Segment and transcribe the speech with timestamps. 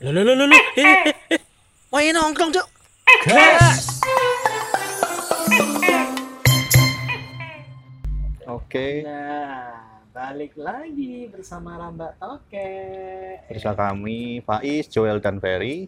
[0.00, 0.62] Loh, loh, loh, loh, loh.
[0.76, 1.40] Eh, eh, eh.
[1.92, 2.66] Wah, ini nongkrong, Cuk.
[8.46, 9.76] Oke, Nah,
[10.10, 12.72] balik lagi bersama Rambak Toke.
[13.46, 15.86] bersama kami Faiz, Joel dan Ferry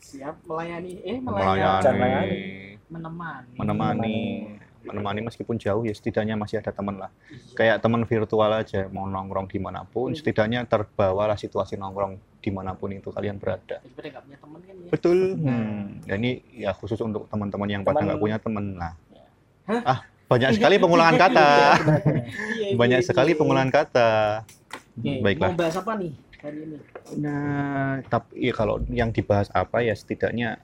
[0.00, 2.38] siap melayani, eh melayani, melayani,
[2.86, 3.54] menemani.
[3.56, 4.18] menemani,
[4.82, 7.10] menemani meskipun jauh ya setidaknya masih ada teman lah.
[7.26, 7.54] Iya.
[7.54, 10.18] Kayak teman virtual aja, mau nongkrong di mana pun, Hmm.
[10.18, 13.84] setidaknya terbawalah situasi nongkrong di mana pun itu kalian berada.
[13.84, 14.88] Daripada nggak punya teman kan ya.
[14.88, 15.18] Betul.
[15.36, 15.82] Hmm.
[16.08, 18.64] Ya, ini ya khusus untuk teman-teman yang pada nggak punya teman.
[18.80, 18.92] Nah,
[19.68, 19.82] Hah?
[19.84, 19.98] ah
[20.30, 21.48] banyak sekali pengulangan kata.
[22.60, 23.38] Iya, banyak iya, sekali iya.
[23.38, 24.10] pengulangan kata.
[24.96, 25.50] Oke, Baiklah.
[25.52, 26.76] Mau bahas apa nih hari ini?
[27.18, 30.62] Nah, tapi ya kalau yang dibahas apa ya setidaknya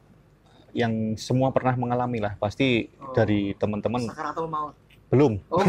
[0.77, 2.38] yang semua pernah mengalami lah.
[2.38, 3.14] Pasti Oh.
[3.14, 4.74] dari teman-teman Sakaratul maut.
[5.06, 5.38] Belum.
[5.55, 5.62] Oh.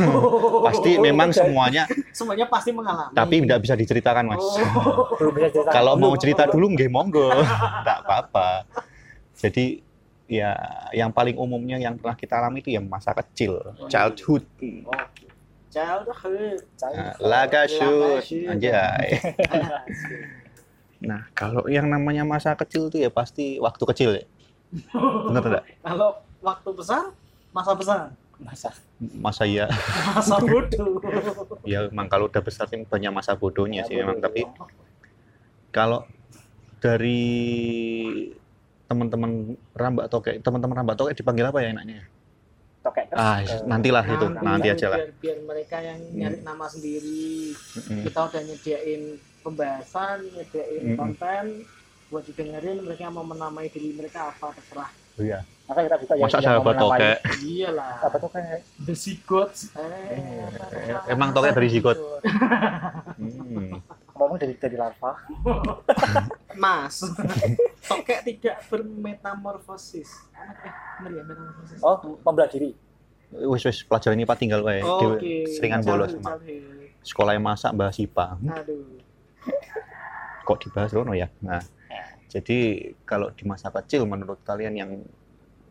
[0.68, 3.14] Pasti memang semuanya, semuanya pasti mengalami.
[3.14, 4.42] tapi tidak bisa diceritakan mas.
[4.42, 5.14] Oh.
[5.22, 7.30] belum bisa cerita Kalau mau cerita dulu nggih monggo,
[7.86, 8.66] tidak apa-apa.
[9.38, 9.86] Jadi
[10.28, 10.58] ya
[10.92, 14.44] yang paling umumnya yang pernah kita alami itu ya masa kecil, childhood.
[14.90, 15.30] Oke.
[15.68, 16.66] Childhood.
[16.82, 19.22] Nah, laga shoot, anjay.
[20.98, 24.26] Nah, kalau yang namanya masa kecil itu ya pasti waktu kecil ya.
[25.30, 25.64] Bener tidak?
[25.86, 26.10] Kalau
[26.42, 27.04] waktu besar,
[27.54, 28.02] masa besar.
[28.38, 29.70] Masa Masa ya,
[30.18, 30.98] Masa bodoh.
[31.62, 34.18] ya memang kalau udah besar sih banyak masa bodohnya sih memang.
[34.18, 34.42] Tapi
[35.70, 36.02] kalau
[36.82, 37.22] dari
[38.88, 42.10] teman-teman rambak tokek, teman-teman rambak tokek dipanggil apa ya enaknya?
[42.82, 44.98] tokek Ah, ke- nanti lah itu, nanti aja lah.
[44.98, 47.52] Biar, biar mereka yang nyari nama sendiri.
[47.54, 48.02] Mm-mm.
[48.08, 49.02] Kita udah nyediain
[49.44, 50.98] pembahasan, nyediain Mm-mm.
[50.98, 51.46] konten
[52.08, 54.90] buat didengerin mereka mau menamai diri mereka apa terserah.
[55.20, 55.44] Oh iya.
[55.68, 57.18] Maka kita yang Masa sahabat tokek?
[57.40, 57.92] Iyalah.
[58.00, 59.60] apa tuh kayak The Zigots.
[59.76, 60.48] Eh,
[60.88, 61.98] Eh, emang tokek dari zigot?
[63.14, 63.84] Hmm.
[64.14, 65.14] ngomong dari dari larva
[66.58, 67.06] Mas,
[67.84, 70.10] tokek tidak bermetamorfosis.
[70.34, 71.80] Eh, bener ya metamorfosis?
[71.80, 72.74] oh membelah diri
[73.30, 74.80] Wis wis pelajaran ini Pak tinggal wae.
[74.80, 75.20] Oke.
[75.20, 76.16] Di- Seringan bolos
[77.04, 78.40] sekolah yang masak bahas IPA.
[78.54, 78.88] Aduh.
[80.42, 81.28] Kok dibahas Rono ya?
[81.40, 81.60] Nah,
[82.26, 82.58] jadi
[83.04, 84.92] kalau di masa kecil menurut kalian yang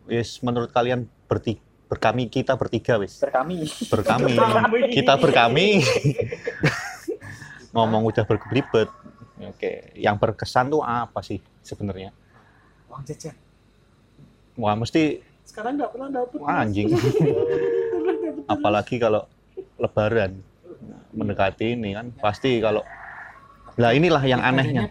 [0.07, 3.19] wis menurut kalian berti berkami kita bertiga wis?
[3.23, 3.67] Berkami.
[3.91, 4.35] Berkami.
[4.91, 5.83] Kita berkami.
[7.75, 8.91] Ngomong udah berkelibet.
[9.37, 12.11] Oke yang berkesan tuh apa sih sebenarnya?
[12.89, 13.37] Uang jajan.
[14.57, 16.39] wah mesti Sekarang nggak pernah dapet.
[16.43, 16.91] Wah, anjing.
[18.55, 19.29] apalagi kalau
[19.79, 20.41] lebaran.
[21.17, 22.85] Mendekati ini kan pasti kalau
[23.77, 24.89] lah inilah yang anehnya.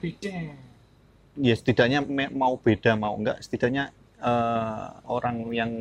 [1.35, 2.01] ya setidaknya
[2.31, 5.71] mau beda mau enggak setidaknya uh, orang yang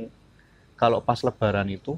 [0.75, 1.95] kalau pas lebaran itu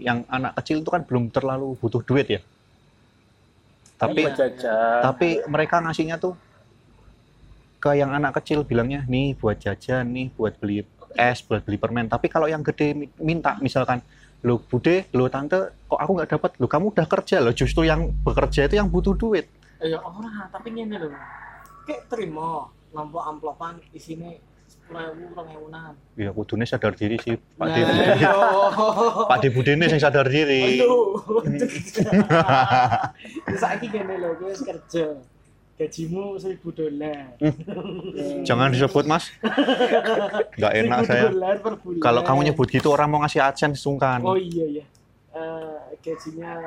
[0.00, 2.40] yang anak kecil itu kan belum terlalu butuh duit ya.
[4.00, 4.34] Tapi ya,
[4.98, 6.34] tapi mereka ngasihnya tuh
[7.78, 10.82] ke yang anak kecil bilangnya nih buat jajan, nih buat beli
[11.14, 12.10] es, buat beli permen.
[12.10, 14.02] Tapi kalau yang gede minta misalkan
[14.42, 16.50] lo bude, lo tante, kok aku nggak dapat?
[16.58, 19.46] Lo kamu udah kerja lo, justru yang bekerja itu yang butuh duit.
[19.78, 21.10] Ya orang, tapi ini loh,
[21.86, 24.34] kayak terima lampu amplopan di sini
[24.92, 25.92] 20 2000-an.
[26.20, 27.96] Iya, kudune sadar diri sih, Pak nah, Debu.
[29.30, 30.78] Pak Dibudi ini yang sadar diri.
[33.56, 35.06] Saiki gini lho, gue kerja.
[35.80, 37.34] Gajimu seribu dolar.
[38.44, 39.32] Jangan disebut, Mas.
[40.60, 41.32] Gak enak saya.
[41.98, 44.20] Kalau kamu nyebut gitu orang mau ngasih AdSense sungkan.
[44.22, 44.84] Oh iya iya.
[45.32, 46.60] Uh, gajinya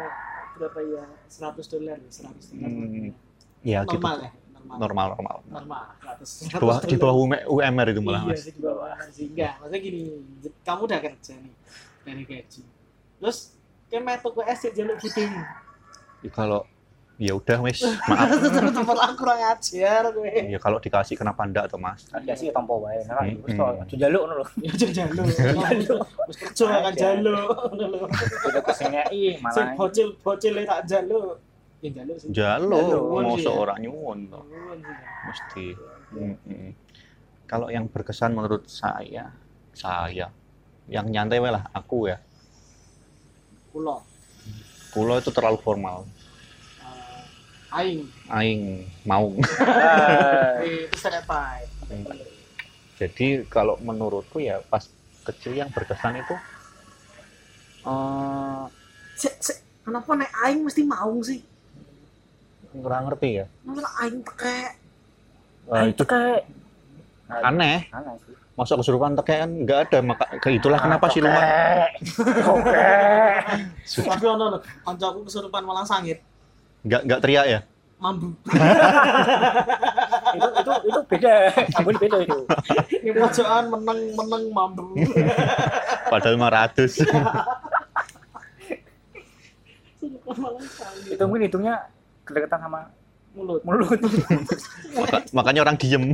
[0.58, 1.04] berapa ya?
[1.30, 2.66] 100 dolar, 100 dolar.
[2.66, 3.14] Hmm,
[3.62, 4.02] ya, gitu.
[4.02, 4.32] Normal ya?
[4.68, 4.78] Normal.
[4.82, 6.50] normal normal Normal, 100.
[6.50, 9.26] di bawah di bawah UM- UMR itu malah iya, mas sih di bawah sih.
[9.28, 10.02] Enggak, maksudnya gini,
[10.62, 11.54] kamu udah kerja nih
[12.02, 12.62] dari gaji.
[13.16, 13.38] Terus
[13.88, 15.34] kayak metu ke es jaluk puding.
[16.20, 16.62] Ya, kalau
[17.16, 18.28] ya udah wis maaf
[18.76, 20.36] Temen aku kurang ajar gue.
[20.46, 23.40] ya kalau dikasih kenapa ndak tuh mas ada sih tompo wae nah Hmm.
[23.40, 25.26] terus kok aja jaluk ngono lho Ya aja jaluk.
[26.28, 27.56] Wis kerja kan jaluk.
[28.44, 31.40] udah kesengei Sing malah bocil bocil tak jaluk.
[31.86, 32.30] Ya jaluk sih.
[32.34, 33.44] Nyuwun mau ya.
[33.46, 34.62] seorang nyuwun toh ya.
[35.30, 35.66] mesti
[37.46, 39.30] kalau yang berkesan menurut saya
[39.78, 40.34] saya
[40.90, 42.18] yang nyantai lah aku ya
[43.70, 44.02] Kulo.
[44.96, 46.08] kulo itu terlalu formal
[46.82, 48.62] eh, aing aing
[49.04, 49.30] mau
[50.98, 51.70] stereotype.
[52.98, 54.88] jadi kalau menurutku ya pas
[55.28, 56.36] kecil yang berkesan itu
[57.86, 58.66] eh
[59.16, 59.58] Sik, sik,
[59.88, 61.40] kenapa nek aing mesti mau sih?
[62.84, 63.46] Kurang ngerti ya.
[63.68, 64.60] Masa aing pakai
[65.66, 66.46] Eh, ah, itu kayak
[67.26, 67.90] aneh.
[67.90, 68.34] Aneh sih.
[68.56, 71.92] Masa kesurupan teke kan nggak ada maka ke itulah kenapa sih lumayan
[72.40, 73.36] Tokek.
[73.84, 76.24] tapi ono lho, kancaku kesurupan malang sangit.
[76.88, 77.60] nggak nggak teriak ya?
[78.00, 78.32] Mambu.
[80.38, 81.34] itu itu itu beda.
[81.82, 82.40] Ambon beda itu.
[83.02, 84.86] Ini pojokan meneng meneng mambu.
[86.08, 87.02] Padahal 500.
[91.12, 91.76] itu mungkin hitungnya
[92.26, 92.90] kedekatan sama
[93.32, 93.62] mulut.
[93.62, 94.00] mulut
[94.98, 96.12] Maka- makanya orang diem.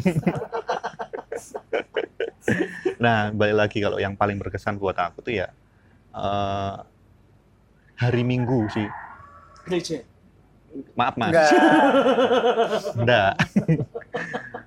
[2.97, 5.47] nah, balik lagi kalau yang paling berkesan buat aku tuh ya
[6.11, 6.73] eh,
[7.97, 8.87] hari Minggu sih.
[9.63, 10.01] Gereja.
[10.95, 11.51] Maaf mas, enggak
[12.95, 13.31] enggak.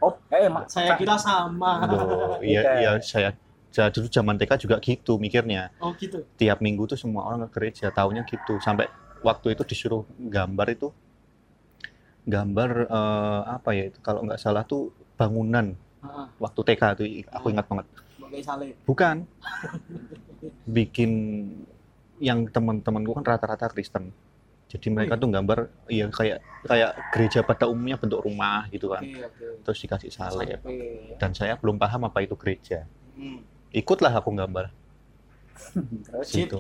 [0.05, 1.88] oh eh mak Saya kira sama.
[1.88, 3.32] Loh, Iya, iya saya,
[3.73, 5.73] saya dulu zaman TK juga gitu mikirnya.
[5.81, 6.20] Oh gitu.
[6.37, 8.61] Tiap minggu tuh semua orang ke gereja, taunya gitu.
[8.61, 8.85] Sampai
[9.25, 10.93] waktu itu disuruh gambar itu
[12.25, 16.26] gambar eh, apa ya itu kalau nggak salah tuh bangunan Heeh.
[16.41, 17.87] waktu TK tuh aku ingat banget.
[18.82, 19.17] Bukan.
[20.67, 21.11] Bikin
[22.19, 24.11] yang teman-temanku kan rata-rata Kristen.
[24.65, 29.06] Jadi mereka tuh gambar iya kayak kayak gereja pada umumnya bentuk rumah gitu kan.
[29.06, 29.44] Oke oke.
[29.62, 30.59] Terus dikasih salib.
[30.59, 31.15] Salib.
[31.21, 32.88] Dan saya belum paham apa itu gereja.
[33.15, 33.47] Hmm.
[33.71, 34.75] Ikutlah aku gambar.
[36.12, 36.56] Masjid Gitu.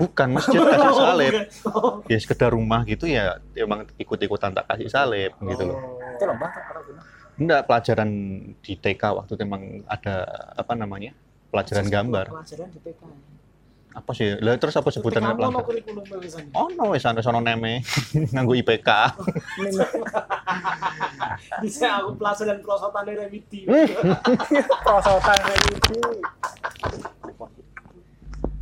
[0.00, 1.32] Bukan masjid kasih salib.
[1.68, 2.02] Oh.
[2.08, 5.78] Ya sekedar rumah gitu ya emang ikut-ikutan tak kasih salib gitu loh.
[6.16, 6.48] itu lomba
[7.32, 8.10] Enggak pelajaran
[8.60, 11.16] di TK waktu itu emang ada apa namanya?
[11.48, 12.26] Pelajaran gambar.
[12.28, 13.02] Pelajaran di TK.
[13.92, 14.40] Apa sih?
[14.40, 15.68] Lah terus apa sebutannya pelajaran?
[16.56, 17.84] Oh no, wis ana sono neme
[18.32, 18.88] nganggo IPK.
[21.64, 23.68] Bisa aku pelajaran pelosotan remedi.
[24.84, 27.11] prosotan kayak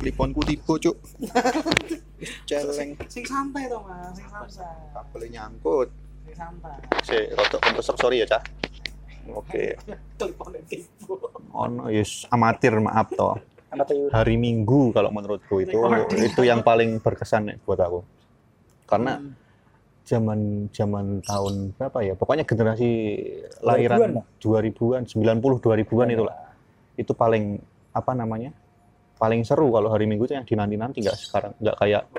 [0.01, 0.97] Teleponku tiba, Cuk.
[2.49, 2.97] Celeng.
[3.05, 4.17] Sing santai to, Mas.
[4.17, 4.73] Sing santai.
[4.97, 5.93] Kabel nyangkut.
[6.25, 6.77] Sing santai.
[7.05, 8.41] Si, rotok kompresor sorry ya, Cah.
[9.29, 9.77] Oke.
[10.17, 11.13] Telepon tipu.
[11.53, 13.37] Ono yes amatir maaf toh.
[14.11, 15.77] Hari Minggu kalau menurutku itu
[16.17, 18.01] itu yang paling berkesan nih buat aku.
[18.89, 19.37] Karena Hmm.
[20.03, 20.39] zaman
[20.73, 22.13] zaman tahun berapa ya?
[22.17, 22.89] Pokoknya generasi
[23.61, 24.25] 2000-an lahiran lah.
[24.41, 26.35] 2000-an, 90 2000-an itu lah.
[26.97, 27.61] Itu paling
[27.93, 28.51] apa namanya?
[29.21, 32.09] Paling seru kalau hari Minggu itu yang dinanti-nanti nggak sekarang nggak kayak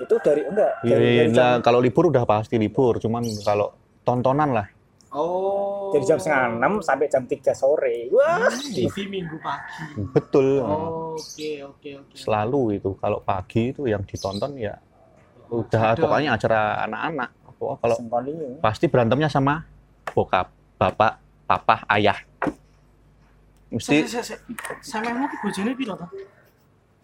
[0.00, 3.28] itu dari enggak Iya, dari, iya, dari nah, jam, kalau libur udah pasti libur, cuman
[3.44, 4.66] kalau tontonan lah.
[5.16, 5.92] Oh.
[5.96, 9.96] dari jam setengah enam sampai jam tiga sore wah TV minggu pagi.
[10.12, 10.60] Betul.
[10.60, 12.14] Oh, Oke, oke, oke.
[12.16, 14.76] Selalu itu kalau pagi itu yang ditonton ya
[15.48, 16.00] udah Ada.
[16.00, 17.30] pokoknya acara anak-anak.
[17.60, 17.96] Oh, kalau
[18.60, 19.64] pasti berantemnya sama
[20.12, 21.16] bokap, bapak,
[21.48, 22.16] papa, ayah.
[23.72, 24.38] Mesti Saya saya
[24.84, 26.06] saya mau bojone piro to?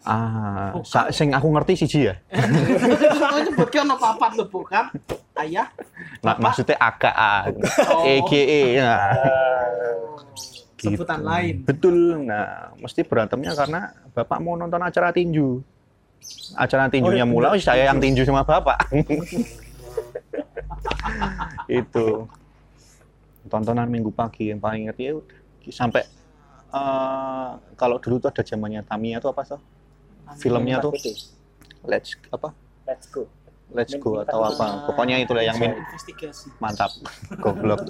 [0.03, 2.15] Ah sa- sing aku ngerti siji ya.
[3.23, 4.91] Kau nyebutke ono papat lho, bukan?
[5.33, 5.67] Ayah.
[6.19, 7.49] Nah, maksudnya AKA,
[7.89, 8.03] Oh.
[8.05, 8.77] EGE.
[8.77, 8.99] Nah,
[10.75, 11.29] Sebutan gitu.
[11.31, 11.53] lain.
[11.63, 11.95] Betul.
[12.27, 15.63] Nah, mesti berantemnya karena bapak mau nonton acara tinju.
[16.53, 17.63] Acara tinjunya Oh, iya, mulai, bener.
[17.63, 18.91] saya yang tinju sama bapak.
[21.69, 22.27] itu
[23.47, 25.11] tontonan minggu pagi yang paling inget ya
[25.69, 26.03] sampai
[26.69, 29.61] eh, kalau dulu tuh ada zamannya Tamiya tuh apa tuh
[30.39, 30.93] filmnya tuh.
[31.83, 32.55] Let's apa?
[32.87, 33.27] Let's go.
[33.73, 34.85] Let's Go atau apa?
[34.85, 36.53] Pokoknya itulah yang min investigasi.
[36.61, 36.93] mantap.
[37.43, 37.81] Goblok.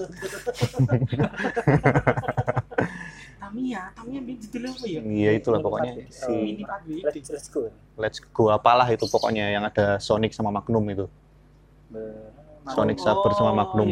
[3.44, 5.01] Tamiya, Tamiya bin judulnya apa ya?
[5.03, 6.07] iya itulah pokoknya.
[6.07, 6.63] Si
[7.03, 7.68] let's, let's go.
[8.00, 11.06] Let's Go apalah itu pokoknya yang ada Sonic sama Magnum itu.
[12.71, 13.91] Sonic Saber sama Magnum.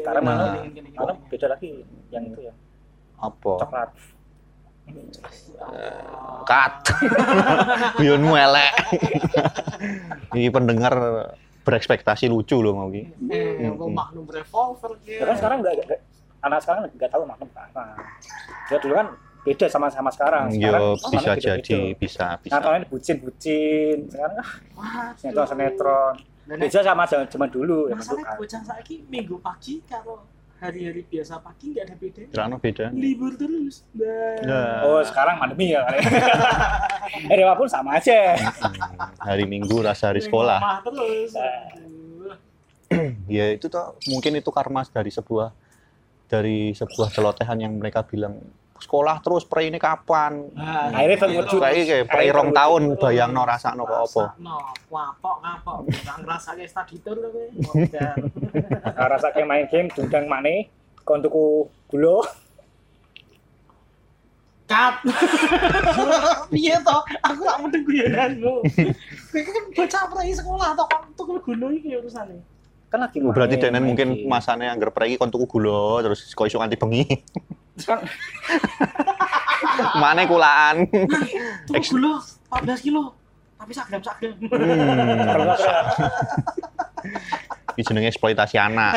[0.00, 0.64] Sekarang mana?
[0.96, 2.54] malam beda lagi yang itu ya.
[3.20, 3.60] Apa?
[3.60, 3.92] Coklat
[6.44, 6.74] cut
[7.96, 8.72] Bionmu elek
[10.32, 10.94] ini pendengar
[11.64, 16.02] berekspektasi lucu loh mau ki Eh, apa Magnum Revolver ya kan sekarang nggak nggak-
[16.44, 17.82] anak sekarang nggak tahu makan apa.
[18.68, 19.06] Ya dulu kan
[19.40, 20.52] beda sama sama sekarang.
[20.52, 22.52] Sekarang yo bisa jadi bisa bisa.
[22.52, 26.14] Sekarang ini bucin bucin sekarang ah Wah, sinetron sinetron.
[26.44, 30.20] Dan beda sama zaman dulu ya masalahnya bocah saiki minggu pagi kalau
[30.64, 32.32] hari-hari biasa pagi nggak ada bedanya.
[32.32, 33.84] Kirano beda Libur terus.
[33.92, 34.40] Nah.
[34.44, 35.98] Nah, oh sekarang pandemi ya kali
[37.30, 38.32] hari apa pun sama aja
[39.20, 41.30] hari Minggu rasa hari Di sekolah rumah terus.
[41.36, 42.36] Aduh.
[43.28, 45.52] ya itu tuh mungkin itu karma dari sebuah
[46.28, 48.40] dari sebuah celotehan yang mereka bilang
[48.74, 53.46] sekolah terus pre ini kapan Nah, akhirnya terwujud kayak kayak pre rong tahun bayang no
[53.46, 54.58] rasa no kok apa No,
[54.90, 55.78] wapok ngapok.
[55.88, 57.30] Nggak ngerasa kayak study tour loh
[58.94, 60.66] rasa kayak main game dundang mana
[61.06, 62.26] kon tuku gula
[64.64, 64.96] Cut.
[66.48, 66.98] Piye to?
[67.20, 68.64] Aku gak mendeng guyonanmu.
[69.28, 72.40] Kowe kan bocah pre sekolah to kok tuku gula iki urusane.
[72.88, 76.56] kan lagi Oh, berarti Denen mungkin masanya anggar prei kon tuku gula terus kok iso
[76.62, 77.04] nganti bengi.
[79.98, 80.86] Mane kulaan.
[81.74, 83.14] Eks- gula 14 kilo.
[83.58, 84.34] Tapi sak gram sak gram.
[84.38, 85.54] Hmm.
[87.74, 88.92] Iki jenenge eksploitasi anak.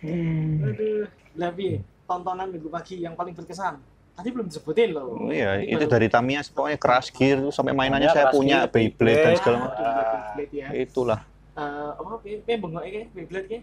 [0.00, 1.04] Aduh,
[1.36, 1.84] lah piye?
[2.08, 3.78] Tontonan minggu pagi yang paling berkesan.
[4.16, 5.16] Tadi belum disebutin loh.
[5.16, 8.58] Oh iya, Ini itu baru- dari Tamiya pokoknya keras gear sampai mainannya Tamiya saya punya
[8.66, 9.80] Gear, Beyblade dan segala macam.
[9.80, 10.68] Aduh, Beyblade ya.
[10.74, 11.20] Itulah.
[11.50, 13.58] Eh, apa piye piye bengok iki Beyblade ki?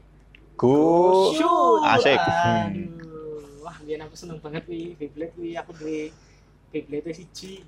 [0.58, 1.32] Go.
[1.32, 1.82] Shoot.
[1.88, 2.18] asik.
[2.18, 3.62] Aduh.
[3.62, 6.10] Wah, biyen aku seneng banget wi Beyblade wi aku duwe
[6.70, 7.62] Beyblade siji.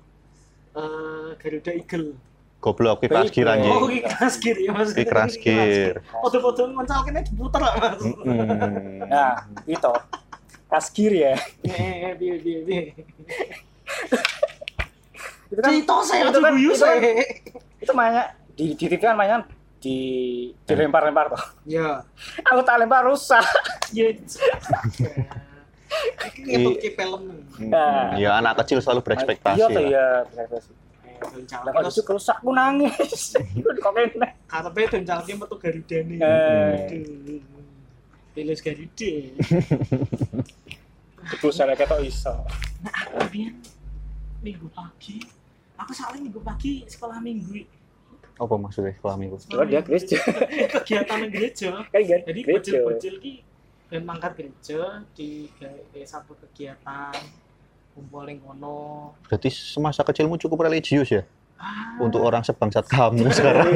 [0.70, 2.18] Eh Garuda Eagle.
[2.60, 3.62] Goblok, keras gear Beyblade.
[3.62, 3.72] anjing.
[3.72, 4.90] Oh, keras gear ya Mas.
[4.90, 5.94] Kuwi keras gear.
[6.04, 8.02] Foto-foto ngoncal kene diputer lah Mas.
[8.02, 9.06] Mm.
[9.06, 9.32] Nah,
[9.64, 9.92] itu.
[10.66, 11.34] Kaskir ya.
[11.62, 12.82] Eh, piye piye piye.
[15.46, 17.10] Itu kan Cerita saya itu kan- itu kan- saya.
[17.80, 19.42] itu mainnya di di TV kan mainnya
[19.80, 19.98] di
[20.68, 21.42] dilempar-lempar tuh.
[21.64, 22.04] Ya.
[22.52, 23.42] Aku tak lempar rusak.
[23.96, 24.12] Ya.
[26.30, 27.22] Iki ngetuk ke film.
[27.66, 28.14] Nah.
[28.20, 29.58] Ya anak kecil selalu berekspektasi.
[29.58, 29.90] Iya tuh lah.
[29.90, 30.70] ya, berekspektasi.
[30.70, 33.22] Eh, doncalke Lempar terus itu kerusak aku nangis.
[33.34, 34.28] Itu kok kene.
[34.46, 36.16] karepe doncalke metu Garudane.
[36.20, 36.70] Eh.
[36.86, 37.40] Aduh.
[38.30, 39.12] Pilih Garuda.
[41.40, 42.32] Terus saya ketok iso.
[42.80, 43.60] Nah, aku biyen
[44.40, 45.20] minggu pagi,
[45.76, 47.79] aku soalnya minggu pagi sekolah minggu.
[48.40, 49.36] Apa maksudnya sekolah minggu?
[49.52, 50.16] Oh, dia gereja.
[50.80, 51.84] Kegiatan gereja.
[51.84, 53.32] Kan Jadi bocil-bocil ki
[53.90, 57.12] ben mangkat gereja di kayak satu kegiatan
[57.92, 59.12] kumpul ning kono.
[59.28, 61.22] Berarti semasa kecilmu cukup religius ya?
[61.60, 63.68] Ah, Untuk orang sebangsat kamu sekarang.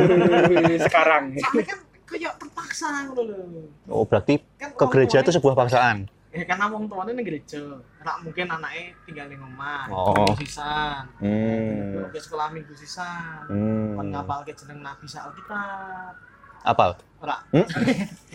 [0.80, 1.24] Sekarang.
[1.36, 1.78] soalnya kan
[2.08, 3.68] kayak terpaksa ngono lho.
[3.92, 6.08] Oh, berarti Kan ke gereja itu sebuah paksaan.
[6.34, 7.62] Ya karena wong tuane ning gereja.
[8.02, 9.86] Ora mungkin anaknya tinggal ning omah.
[9.86, 10.34] Oh.
[10.34, 11.06] sisan.
[11.22, 12.10] Hmm.
[12.10, 13.46] Ke sekolah minggu sisan.
[13.46, 13.94] Hmm.
[13.94, 16.18] Kon ngapalke jeneng Nabi sak Alkitab.
[16.66, 16.98] Apal?
[17.22, 17.38] Ora.
[17.54, 17.62] Hmm?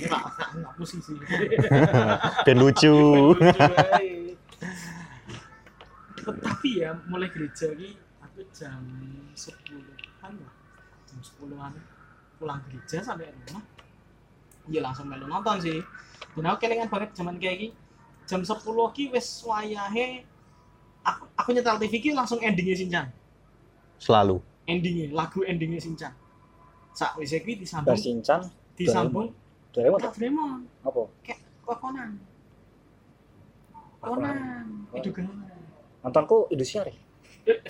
[0.08, 0.20] Ora,
[0.56, 1.12] enggak posisi.
[2.48, 2.96] Dan lucu.
[6.30, 8.80] Tapi ya mulai gereja ini aku jam
[9.36, 10.54] 10-an lah.
[11.04, 11.74] Jam 10-an
[12.40, 13.66] pulang gereja sampai rumah.
[14.72, 15.84] Ya langsung melu nonton sih.
[16.38, 17.89] Dan aku kelingan banget zaman kayak gini.
[18.30, 18.62] Jam 10
[18.94, 20.22] ki wis wayahe
[21.02, 23.06] aku aku nyetel TV ki langsung endingnya Shinchan.
[23.98, 24.38] Selalu.
[24.70, 26.14] Endingnya, lagu endingnya Shinchan.
[26.94, 28.46] Sak wis iki disambung Bersinchan.
[28.78, 29.34] disambung
[29.74, 29.98] Doraemon.
[29.98, 30.60] Doraemon.
[30.86, 31.02] Apa?
[31.66, 32.22] Kok Conan.
[33.98, 34.38] Conan.
[34.94, 35.26] Itu kan.
[36.06, 37.09] Nontonku Indosiar ya.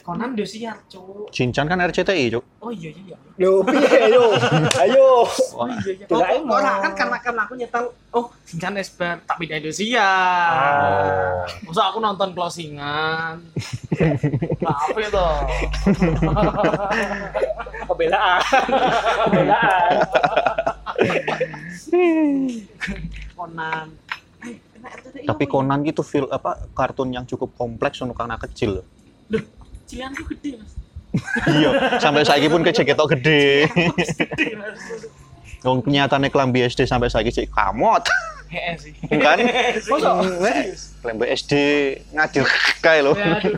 [0.03, 1.31] Conan Indosiar, cuk.
[1.31, 2.43] Shinchan kan RCTI, Cuk.
[2.59, 3.15] Oh iya iya.
[3.39, 4.35] Yo, piye yo?
[4.83, 5.23] Ayo.
[5.55, 6.05] Oh iya iya.
[6.11, 10.03] Oh, ora kan karena kan aku nyetel oh Shinchan Esbar tak pindah Indosiar.
[10.03, 11.47] Ah.
[11.63, 13.39] Masa aku nonton closingan.
[14.67, 15.27] Apa itu?
[17.89, 18.41] Pembelaan.
[19.27, 19.91] Pembelaan.
[23.35, 23.87] Conan.
[25.19, 25.51] Eh, Tapi ya?
[25.51, 28.79] Conan gitu feel apa kartun yang cukup kompleks untuk anak kecil.
[29.27, 29.43] Loh,
[29.89, 30.71] cilianku gede, Mas.
[31.49, 33.65] iya, sampai saiki pun kecek ketok gede.
[33.65, 34.77] Gede, Mas.
[35.65, 38.05] Wong nyatane klambi SD sampai saiki sik kamot.
[38.53, 38.93] Heeh sih.
[39.09, 39.37] Kan?
[39.89, 40.11] Masa?
[40.41, 41.53] Nek, Klambi SD
[42.13, 42.45] ngadil
[42.81, 43.13] kae lho.
[43.13, 43.57] Ya, aduh,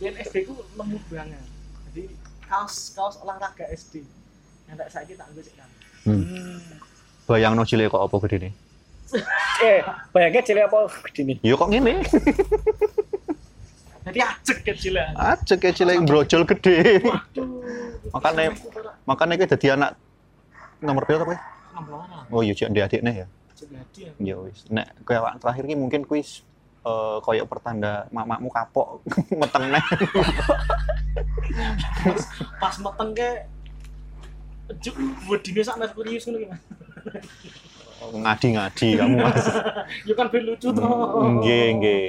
[0.00, 1.42] biar SD ku lemu banget.
[1.90, 2.02] Jadi
[2.46, 4.00] kaos kaos olahraga SD.
[4.68, 5.68] Yang tak saiki tak nggo cek kan.
[7.28, 8.50] Bayangno cilik kok apa gedene.
[9.60, 9.82] Eh,
[10.14, 11.36] bayangnya cilik apa gede nih?
[11.42, 12.00] Ya kok ngene.
[14.10, 15.14] Jadi ajek kecilan.
[15.14, 16.98] Aja kayak cilik brojol gede.
[18.10, 18.58] Makanya-
[19.06, 19.94] Makanya kayak dadi anak
[20.80, 21.32] nomor berapa apa?
[21.32, 21.40] ya?
[21.70, 22.22] enam orang.
[22.28, 22.86] Oh iya cek ya.
[22.90, 23.26] Jadi ya.
[24.18, 24.66] Ya wis.
[24.66, 26.42] Nek kayak awak terakhir ki mungkin kuis
[26.80, 29.04] eh koyok pertanda mamakmu kapok
[29.40, 29.84] meteng neh.
[32.56, 33.30] Pas meteng ke
[34.80, 36.48] juk wedine sak Merkurius ngono ki.
[38.00, 39.44] Ngadi-ngadi kamu Mas.
[40.08, 40.80] Ya kan ben lucu to.
[41.40, 42.04] Nggih, nggih.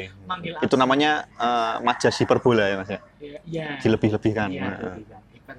[0.64, 3.00] Itu namanya eh, majas hiperbola ya Mas ya.
[3.20, 3.66] Ya, iya.
[3.84, 4.48] Dilebih-lebihkan.
[4.48, 4.72] Iya,
[5.36, 5.56] hiper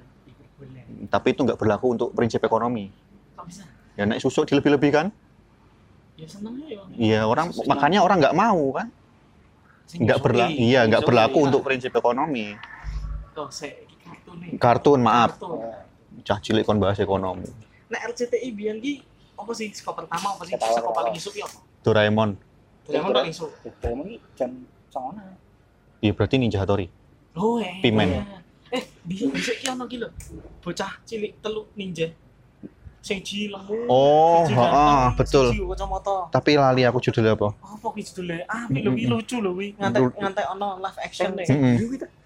[0.57, 0.83] boleh.
[1.07, 2.89] Tapi itu nggak berlaku untuk prinsip ekonomi.
[3.37, 3.63] Kok bisa?
[3.93, 5.13] Ya nek susuk dilebih-lebihkan,
[6.17, 6.81] Ya seneng ya.
[6.97, 8.89] iya orang makanya orang nggak mau kan.
[9.93, 10.49] Nggak berlaku.
[10.57, 10.65] nyusui.
[10.73, 12.57] Iya, nggak berlaku untuk prinsip ekonomi.
[13.37, 14.49] Tuh, saya kartun nih.
[14.57, 15.37] Kartun, maaf.
[15.37, 15.61] Kartun.
[16.25, 17.45] Cah cilik kon bahas ekonomi.
[17.91, 18.49] Nah RCTI
[18.81, 18.93] ki
[19.33, 20.53] apa sih skop pertama apa sih?
[20.53, 21.59] Ketawa, Skop paling isuk ya apa?
[21.81, 22.29] Doraemon.
[22.85, 23.51] Doraemon paling isuk.
[23.81, 24.51] Doraemon ini jam
[24.87, 25.35] songonan.
[25.99, 26.87] Iya berarti Ninja Hattori.
[27.33, 27.81] Oh, eh.
[27.81, 28.23] Pimen.
[28.69, 30.09] Eh, bisa bisa ono ki lho.
[30.59, 32.09] Bocah cilik telu ninja.
[33.03, 33.83] Sing lemu.
[33.91, 35.45] Oh, heeh, ganteng, betul.
[36.31, 37.51] Tapi lali aku judulnya apa?
[37.59, 38.47] Apa ki judule?
[38.47, 39.75] Ah, ki lucu lho wi.
[39.75, 41.45] Ngantek Lu- ngantek ono live action deh.
[41.51, 41.75] Mm-mm.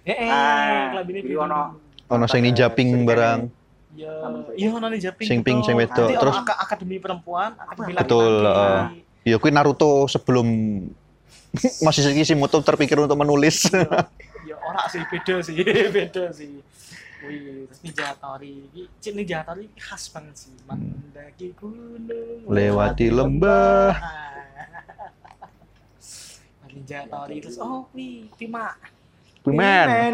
[0.05, 1.41] Heeh, Ah, kelabine iki biru.
[1.43, 1.81] ono.
[2.07, 3.49] Ono sing ninja pink barang.
[3.97, 4.13] Ya,
[4.53, 5.25] iya ono ninja pink.
[5.25, 5.67] Sing pink, betul.
[5.67, 6.09] sing wedok.
[6.21, 8.97] Terus- aka- akademi perempuan, akademi Betul, laki-laki.
[9.25, 10.47] Ya kuwi Naruto sebelum
[11.85, 13.65] masih sih motor terpikir untuk menulis.
[14.45, 15.57] ya ora sih beda sih
[15.97, 16.61] beda sih
[17.17, 18.69] Wih, terus Ninja Tori
[19.01, 20.53] Cik Ninja Tori khas banget sih.
[20.69, 23.97] Mendaki gunung, Lewati lembah.
[26.69, 28.77] Ninja Tori terus oh wi Pima.
[29.47, 30.11] Pimen,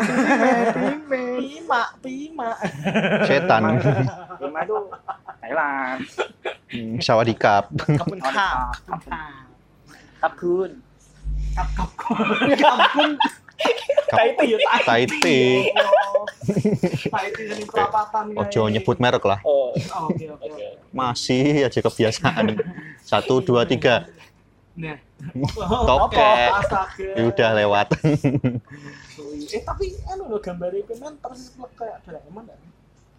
[1.10, 2.50] Pima, Pima.
[3.26, 3.82] setan,
[4.38, 4.78] Lima itu
[5.42, 6.00] Thailand.
[6.70, 7.66] Hmm, sawadikap.
[7.74, 9.34] Kapun kap, kapun kap.
[11.58, 11.70] Kap
[12.78, 13.10] kapun.
[14.06, 15.40] Taiti ya Taiti.
[17.10, 18.38] Taiti sing perapatan.
[18.38, 19.42] Ojo nyebut merek lah.
[19.42, 20.46] Oh, Oh, Oke, oke.
[20.46, 20.66] oke.
[20.94, 22.54] Masih aja kebiasaan.
[23.02, 24.06] Satu, dua, tiga.
[24.74, 24.98] Nah.
[25.86, 26.34] Toke.
[26.50, 27.06] Astaga.
[27.14, 27.88] Ya udah lewat.
[29.54, 32.60] Eh tapi anu lho gambare Pimen persis kayak Doraemon kan?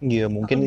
[0.03, 0.67] Iya mungkin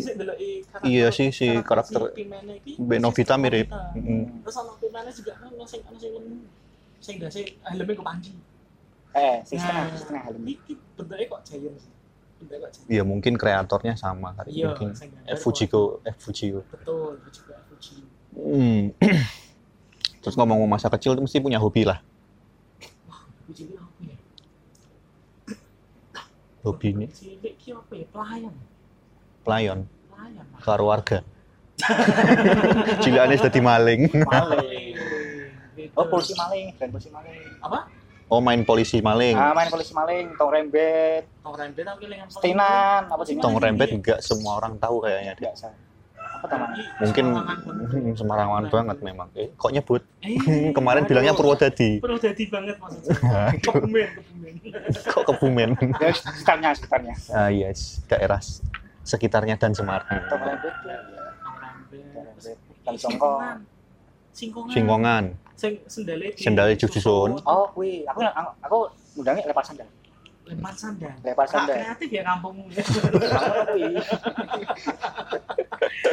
[0.88, 3.68] iya sih, si karakter si Pimene iki Mbak Novita persis mirip.
[4.00, 4.48] Mm.
[4.48, 6.38] Terus ana Pimene juga kan ono sing ono sing lemu.
[7.04, 8.32] Sing dasi helme kepanci.
[9.12, 10.44] Eh, sing setengah, Nah, setengah helm.
[10.48, 11.92] Iki bentuknya kok giant sih.
[12.88, 14.62] Iya mungkin kreatornya sama kali.
[14.62, 16.62] Iya, Mungkin gambar F Fujiko, F Fujiko.
[16.70, 18.06] Betul, juga Fuji.
[18.38, 18.94] Hmm.
[20.28, 22.04] Terus ngomong masa kecil tuh mesti punya hobi lah.
[26.68, 27.16] Hobi ini ya?
[28.12, 28.52] Pelayan.
[29.48, 29.80] pelayan
[30.60, 30.84] Pelayan.
[30.84, 31.24] Warga.
[33.08, 34.12] Cilikane sudah maling.
[34.12, 35.00] Maling.
[35.96, 37.64] Oh, polisi maling, dan polisi maling.
[37.64, 37.88] Apa?
[38.28, 39.40] Oh main polisi maling.
[39.40, 43.40] Ah, main polisi maling, tong rembet, Tong rembet tapi lengan stinan, apa sih?
[43.40, 45.56] Tong rembet enggak semua orang tahu kayaknya dia.
[46.38, 46.84] Apa namanya?
[47.02, 48.16] Mungkin banget.
[48.16, 49.28] sembarangan banget memang.
[49.34, 50.02] Eh, kok nyebut?
[50.22, 50.38] Eh,
[50.78, 51.10] Kemarin aduh.
[51.10, 51.98] bilangnya Purwodadi.
[51.98, 53.12] Purwodadi banget maksudnya.
[53.66, 54.54] Kebumen, kebumen.
[55.14, 55.70] Kok Kebumen?
[55.98, 57.14] Ya, sekitarnya, sekitarnya.
[57.34, 58.62] ah yes, daerah s-
[59.02, 60.08] sekitarnya dan Semarang.
[60.14, 60.22] Ya.
[62.96, 63.58] Singkongan.
[64.72, 65.24] Singkongan.
[65.58, 67.42] Sing sendale di Sendale disusun.
[67.42, 68.78] Oh, wih, aku aku, aku
[69.18, 69.90] undangnya lepas sandal.
[70.48, 71.14] Lempar sandal.
[71.20, 71.76] Lempar Rak sandal.
[71.76, 72.64] kreatif ya kampungmu.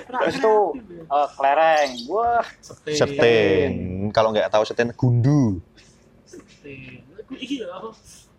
[0.05, 0.55] Rak Terus ya.
[1.07, 1.91] eh, kelereng.
[2.07, 2.95] Wah, Setin.
[2.95, 3.71] Seten.
[4.11, 5.59] Kalau nggak tahu seten gundu.
[6.25, 7.03] Setin.
[7.31, 7.89] Iki lho apa?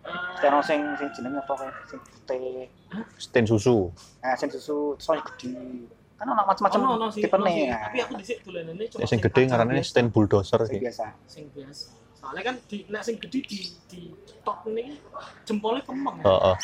[0.05, 2.69] Eh, Steno sing sing jenenge apa kayak sing putih.
[3.17, 3.89] Seten susu.
[4.21, 5.89] Nah, sing susu soalnya gede.
[6.15, 7.65] Kan ana macam-macam ono, ono sih, tipe ono sih.
[7.65, 7.75] nih.
[7.75, 9.83] Tapi aku dhisik dolanane cuma Ya, sing gede biasa.
[9.83, 10.79] seten bulldozer sing sih.
[10.79, 11.05] biasa.
[11.25, 11.87] sing biasa.
[12.25, 14.01] Soalnya kan di nek sing gede di di
[14.41, 14.97] top ini
[15.45, 16.17] jempolnya kemeng.
[16.25, 16.55] Heeh.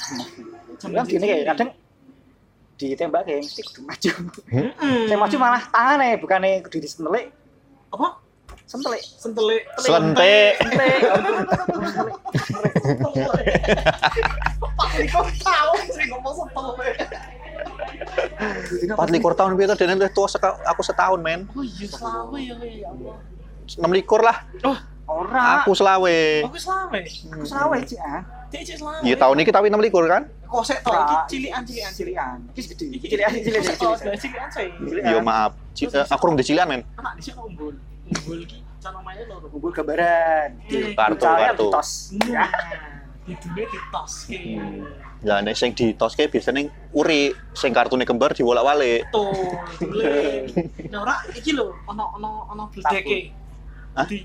[0.81, 1.69] Kan gini kayak kadang
[2.81, 4.11] ditembak kayak mesti kudu maju.
[4.49, 5.05] Hmm.
[5.05, 7.29] Saya maju malah tangannya bukannya kudu disentelik,
[7.93, 8.17] apa?
[8.71, 9.03] sentelik.
[9.19, 9.63] Sentelik.
[9.83, 10.53] Selentik.
[14.79, 16.97] Pak Liko tahu sih ngomong sentelik.
[18.87, 20.27] Empat likur tahun biasa dan itu tua
[20.65, 21.51] aku setahun men.
[21.51, 23.15] Oh iya selawe ya ya Allah.
[23.77, 24.47] Enam likur lah.
[25.11, 25.61] Ora.
[25.61, 26.19] Aku selawe.
[26.47, 26.99] Aku selawe.
[27.35, 28.21] Aku sawe cik ah.
[28.47, 29.03] Dia cek selawe.
[29.03, 30.23] Iya tahun ini kita enam likur kan?
[30.47, 32.37] Kok sik to iki cilian cilian Cilian.
[32.51, 32.85] Iki gede.
[32.95, 34.17] Iki Cilian cilian cilian.
[34.19, 34.67] cilian sih.
[35.03, 35.51] Iya maaf.
[35.71, 36.81] Ci- eh, aku rung dicilian men.
[36.95, 37.75] Anak di sini umbul.
[38.07, 39.47] Umbul ki cara mainnya lho.
[39.47, 40.49] Kumpul gambaran.
[40.95, 41.67] Kartu kartu.
[41.67, 41.89] ditos.
[42.27, 42.49] Nah,
[43.23, 44.39] di dunia ditos ki.
[45.21, 49.05] Lah nek sing ditoske biasanya uri, sing kartune kembar diwolak-walik.
[49.13, 49.29] Tuh,
[49.77, 50.49] dule.
[50.89, 53.40] Nah, ora iki lho, ono ono ono bledeke.
[53.91, 54.23] Di.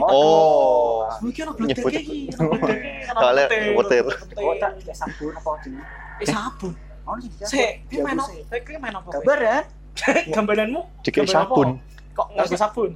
[0.00, 1.04] Oh.
[1.20, 1.74] Mungkin Soalnya
[3.52, 4.02] petir, petir.
[4.08, 4.40] petir.
[4.40, 5.52] Oh, tak kayak sabun apa?
[6.20, 6.72] Eh sabun.
[7.04, 8.76] Oh, ki main apa?
[8.80, 9.08] main apa?
[9.20, 9.64] Gambaran.
[10.32, 11.76] Gambaranmu Dikira sabun.
[12.16, 12.90] Kok nganggo sabun?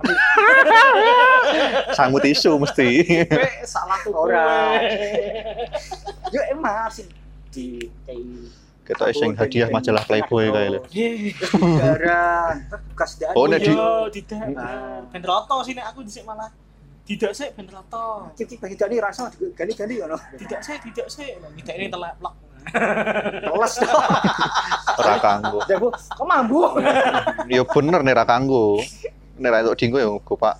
[1.97, 2.89] Sangu tisu mesti.
[3.69, 4.13] Salah tuh.
[4.17, 4.81] Ora.
[6.33, 7.07] Yo emang sih
[7.53, 10.81] di kayak Kita sing hadiah majalah Playboy kayak lho.
[10.85, 12.55] Gambaran.
[12.93, 13.11] Bekas.
[13.33, 14.45] Oh, nek di- Iya, tidak.
[15.09, 16.53] Ben roto sih nek aku dhisik malah.
[17.03, 18.29] Tidak sih ben roto.
[18.33, 20.17] Cicik bagi dani rasa ganti-ganti ngono.
[20.37, 21.33] Tidak sih, tidak sih.
[21.33, 22.35] Tidak ini telak plak.
[23.41, 23.75] Teles.
[25.01, 25.59] Ora kanggo.
[25.65, 26.61] Jago, kok mambu?
[27.53, 28.81] Ya bener nek ra kanggo.
[29.35, 30.57] Nek ra entuk dinggo ya go Pak.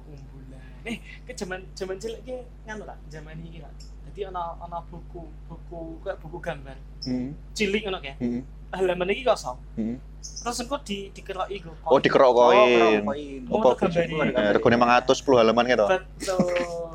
[0.00, 0.62] kumpulan.
[0.82, 3.70] Eh, ke zaman zaman cilik ki nganu lah, zaman iki lah.
[4.12, 6.76] Jadi ana ana buku, buku kayak buku gambar.
[7.08, 7.32] Hmm.
[7.56, 8.12] Cilik ngono ya.
[8.20, 8.44] Hmm.
[8.68, 9.56] Halaman iki kosong.
[9.72, 9.96] Hmm.
[10.20, 11.72] Terus engko di dikeroki go.
[11.88, 13.00] Oh dikerok koin.
[13.08, 13.40] koin.
[13.48, 14.12] Oh, gambari.
[14.36, 15.86] Eh, regane 510 halaman gitu.
[15.88, 16.92] Betul.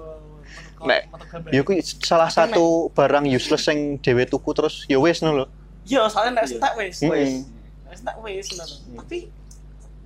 [0.94, 1.10] Nek,
[1.50, 5.46] Ya kuwi salah satu barang useless yang dhewe tuku terus ya wis ngono lho.
[5.90, 7.02] Iya, soalnya nek entek wis.
[7.02, 7.18] Hmm.
[7.18, 7.32] Wis.
[7.82, 8.76] Nek entek wis ngono.
[9.02, 9.18] Tapi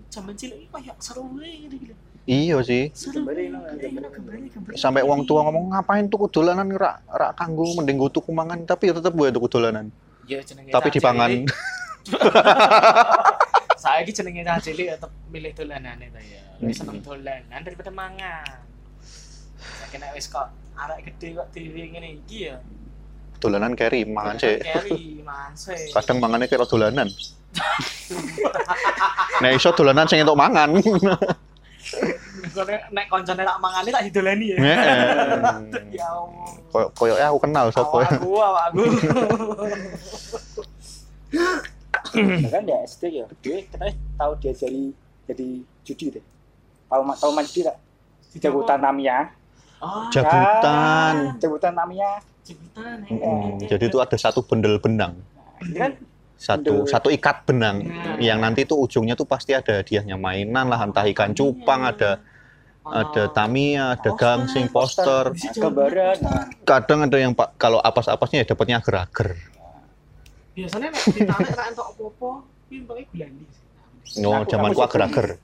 [0.08, 1.96] zaman cilik iki kayak seru gitu gitu.
[2.30, 2.94] Iya sih.
[4.78, 8.90] Sampai wong tua ngomong ngapain tuku dolanan ora ora kanggo mending go tuku mangan tapi
[8.90, 9.90] ya tetep gue tuku dolanan.
[10.30, 11.32] Iya, jenenge Tapi dipangan.
[13.82, 16.42] Saya iki jenenge cah cilik tetep milih dolanane ta ya.
[16.62, 18.62] Lebih seneng dolanan daripada mangan.
[19.62, 22.58] Saiki nek wis kok arek gede kok dhewe ngene iki ya.
[23.42, 24.62] dolanan carry mangan sih.
[24.62, 25.90] Carry, mangan sih.
[25.90, 27.10] Kadang mangannya kira dolanan.
[29.42, 30.78] Nek iso dolanan sing entuk mangan.
[32.52, 34.58] Nek nek koncone tak mangane tak didolani ya.
[34.60, 35.02] Heeh.
[36.00, 36.52] Ya Allah.
[36.72, 37.98] Koyo koyoke aku kenal sapa.
[38.08, 38.84] Aku, aku.
[42.12, 44.84] Bahkan di SD ya, dia katanya tahu dia jadi
[45.28, 45.48] jadi
[45.88, 46.26] judi deh.
[46.92, 47.78] Tahu tahu main judi tak?
[48.40, 49.32] Jabutan Tamiya.
[49.84, 51.14] Oh, Jabutan.
[51.16, 52.12] Ah, Jabutan Tamiya.
[52.42, 52.98] jabutan.
[53.06, 53.62] Mm-mm.
[53.68, 55.14] Jadi itu ada satu bendel benang.
[55.62, 55.92] Ini kan
[56.42, 56.90] Satu Bendel.
[56.90, 58.18] satu ikat benang Nah.
[58.18, 62.18] yang nanti tuh ujungnya tuh pasti ada hadiahnya mainan lah entah ikan cupang ada
[62.82, 65.30] ada Tamiya, ada gangsing, poster.
[65.54, 66.18] gambaran.
[66.66, 69.38] Kadang ada yang pak kalau apas-apasnya ya dapatnya ager-ager.
[70.52, 72.30] Biasanya nek ditarik ra entuk apa-apa,
[72.66, 73.46] kuwi entuke gulandi.
[74.18, 75.38] No, Aku- zamanku ager-ager.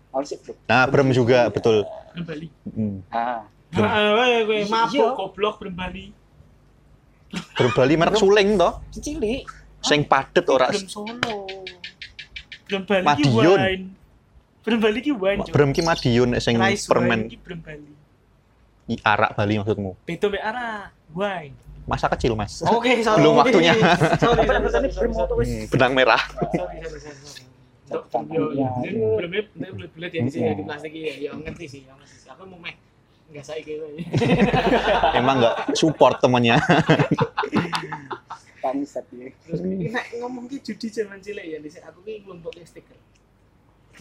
[0.66, 1.86] Nah, brem juga betul.
[2.18, 2.50] Bali.
[2.66, 3.06] Hmm.
[3.08, 3.86] Ah, Belum.
[3.86, 4.66] Heeh, kowe Iya.
[4.68, 6.06] mabuk goblok Bali.
[7.54, 8.82] Brem Bali merek suling toh.
[8.92, 9.46] cilik.
[9.88, 11.36] Sing padet ora Brem Solo.
[12.68, 13.60] Brem Bali Madiun.
[14.62, 17.92] Brem Bali ki brem ki Madiun sing permen ki Brem Bali.
[18.88, 19.96] i- arak Bali maksudmu.
[20.04, 21.56] Beda mek arah wine.
[21.88, 22.60] Masa kecil, Mas.
[22.68, 23.24] Oke, sorry.
[23.24, 23.72] Belum waktunya.
[24.20, 25.46] Sorry, sorry, sorry, sorry?
[25.48, 26.20] Hmm, benang merah.
[26.20, 27.44] sorry, sorry, sorry, sorry.
[27.88, 28.68] Untuk Tentang yo, Tamiya.
[28.92, 30.58] yo, belum belum belum belum ya di sini Hmm.
[30.60, 32.28] di plastik ya, ya ngerti sih, ya ngerti sih.
[32.28, 32.76] Aku mau meh
[33.32, 33.88] nggak saya gitu.
[35.16, 36.60] Emang nggak support temannya.
[38.68, 39.32] Bangsat ya.
[39.48, 42.98] Terus nek ngomong ki judi zaman cilik ya, di aku ki ngelompok stiker.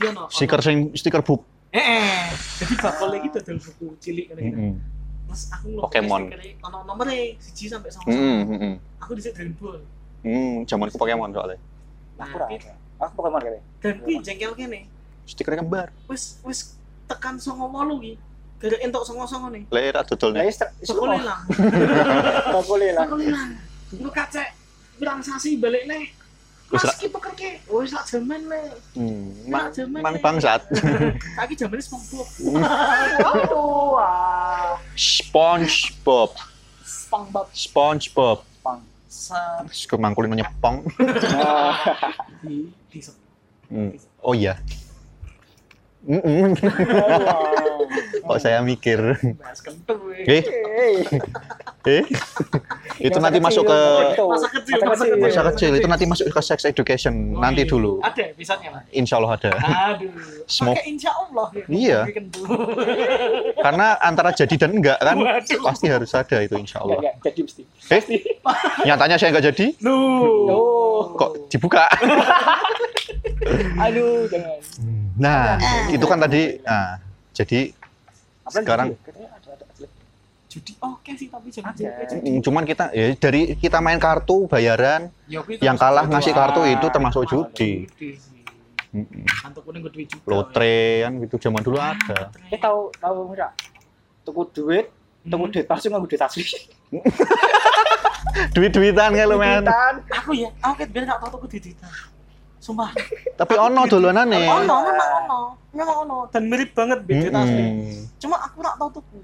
[0.03, 0.27] Iya no.
[0.29, 1.47] Stiker sing stiker book.
[1.71, 2.27] Eh, eh.
[2.63, 4.37] Jadi bakal lagi dodol buku cilik kan.
[4.43, 4.73] Heeh.
[5.27, 6.23] Terus aku ngelompok Pokemon.
[6.35, 8.11] stiker ono nomere 1 sampai 9.
[8.11, 8.75] Heeh, heeh.
[9.03, 9.81] Aku dhisik Dragon Ball.
[10.27, 11.59] Hmm, zamanku Pokemon soalnya.
[12.19, 12.47] Aku ora.
[12.99, 13.63] Aku Pokemon kayaknya.
[13.83, 14.81] Dan kuwi jengkel kene.
[15.27, 15.89] Stikernya kembar.
[16.11, 16.75] Wis wis
[17.07, 18.15] tekan 98 ki.
[18.57, 19.69] Gara entuk songo-songo nih.
[19.69, 20.49] Lah era dodol Lah nih.
[20.49, 21.41] wis Bakal hilang.
[22.57, 23.05] Bakul lah.
[23.05, 23.51] Bakal hilang.
[24.01, 24.49] Lu kacek
[24.97, 26.13] bilang sasi balik nih.
[26.67, 27.51] Mas ki peker ki.
[27.87, 28.67] Sak jaman nih.
[28.99, 30.67] Hmm, mang, Zaman mang bangsat.
[31.39, 32.27] Kaki jamane SpongeBob.
[33.23, 34.03] Aduh.
[34.99, 36.35] SpongeBob.
[36.83, 38.39] SpongeBob SpongeBob.
[38.67, 38.83] Pang.
[39.07, 40.83] sa Suka mangkulin nyepong.
[43.67, 43.91] Hmm.
[44.23, 44.63] Oh iya.
[48.23, 49.19] Kok saya mikir.
[49.35, 49.99] bahas kentut.
[50.23, 50.47] Eh,
[51.83, 52.07] eh.
[52.99, 53.79] Itu nanti masuk ke
[54.17, 55.21] Masa kecil, masa kecil.
[55.21, 55.71] masa kecil.
[55.75, 57.35] Itu nanti masuk ke sex education.
[57.35, 57.71] Oh, Nanti iya.
[57.71, 57.93] dulu.
[58.01, 58.85] Ada episodenya, Mas.
[58.91, 59.51] Insya Allah ada.
[59.53, 60.11] Aduh.
[60.47, 61.65] Pakai insya Allah ya.
[61.69, 61.99] Iya.
[63.65, 65.61] Karena antara jadi dan enggak kan Waduh.
[65.63, 67.13] pasti harus ada itu insya Enggak, Allah.
[67.13, 67.63] enggak, jadi mesti.
[67.87, 68.03] Eh,
[68.89, 69.67] nyatanya saya nggak jadi.
[69.85, 70.49] Loh.
[70.49, 71.01] Oh.
[71.15, 71.85] Kok dibuka?
[73.85, 74.59] Aduh, jangan.
[75.17, 75.57] Nah,
[75.89, 76.43] itu kan tadi.
[76.61, 76.99] Nah,
[77.33, 77.61] jadi
[78.47, 79.07] Sekarang- judi ya?
[79.07, 79.87] Katanya ada ada ada.
[80.57, 82.41] Judi oke sih tapi jangan judi.
[82.41, 86.87] cuman kita ya dari kita main kartu bayaran, Ya, yang kalah ngasih Ah, kartu itu
[86.89, 87.85] termasuk judi.
[89.29, 90.25] Kantor kuning gue duit juga.
[90.25, 92.33] Lotre kan gitu zaman dulu ada.
[92.49, 93.53] Eh tahu tahu enggak?
[94.25, 94.89] Tuku duit,
[95.23, 95.53] tuku Hmm.
[95.53, 96.45] duit palsu nggak duit asli.
[98.53, 99.61] Duit-duitan kan lu men.
[99.61, 99.95] Duitan.
[100.13, 101.89] Aku ya, aku kan biar gak tau tuh duit-duitan.
[102.57, 102.91] Sumpah.
[103.37, 104.41] Tapi ono dolanane.
[104.45, 105.41] Ono, memang ono.
[105.73, 106.17] Memang ono.
[106.33, 107.65] Dan mirip banget beda asli.
[108.17, 109.21] Cuma aku gak tau tuku.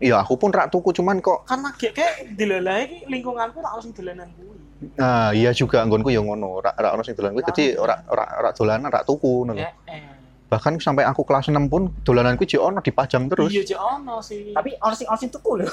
[0.00, 3.92] Iya, aku pun rak tuku cuman kok Karena kayak kayak dilalahi ki lingkunganku tak langsung
[3.92, 4.56] dolanan kuwi.
[4.96, 6.64] Nah, iya juga nggonku ya ngono.
[6.64, 9.60] Rak rak ono sing dolan kuwi dadi ora ora ora dolanan rak tuku ngono lho.
[9.60, 10.08] Ya, eh.
[10.48, 13.52] Bahkan sampai aku kelas 6 pun dolananku jek ono dipajang terus.
[13.52, 14.56] Iya, cek ono sih.
[14.56, 15.68] Tapi orang sing orang sing tuku loh.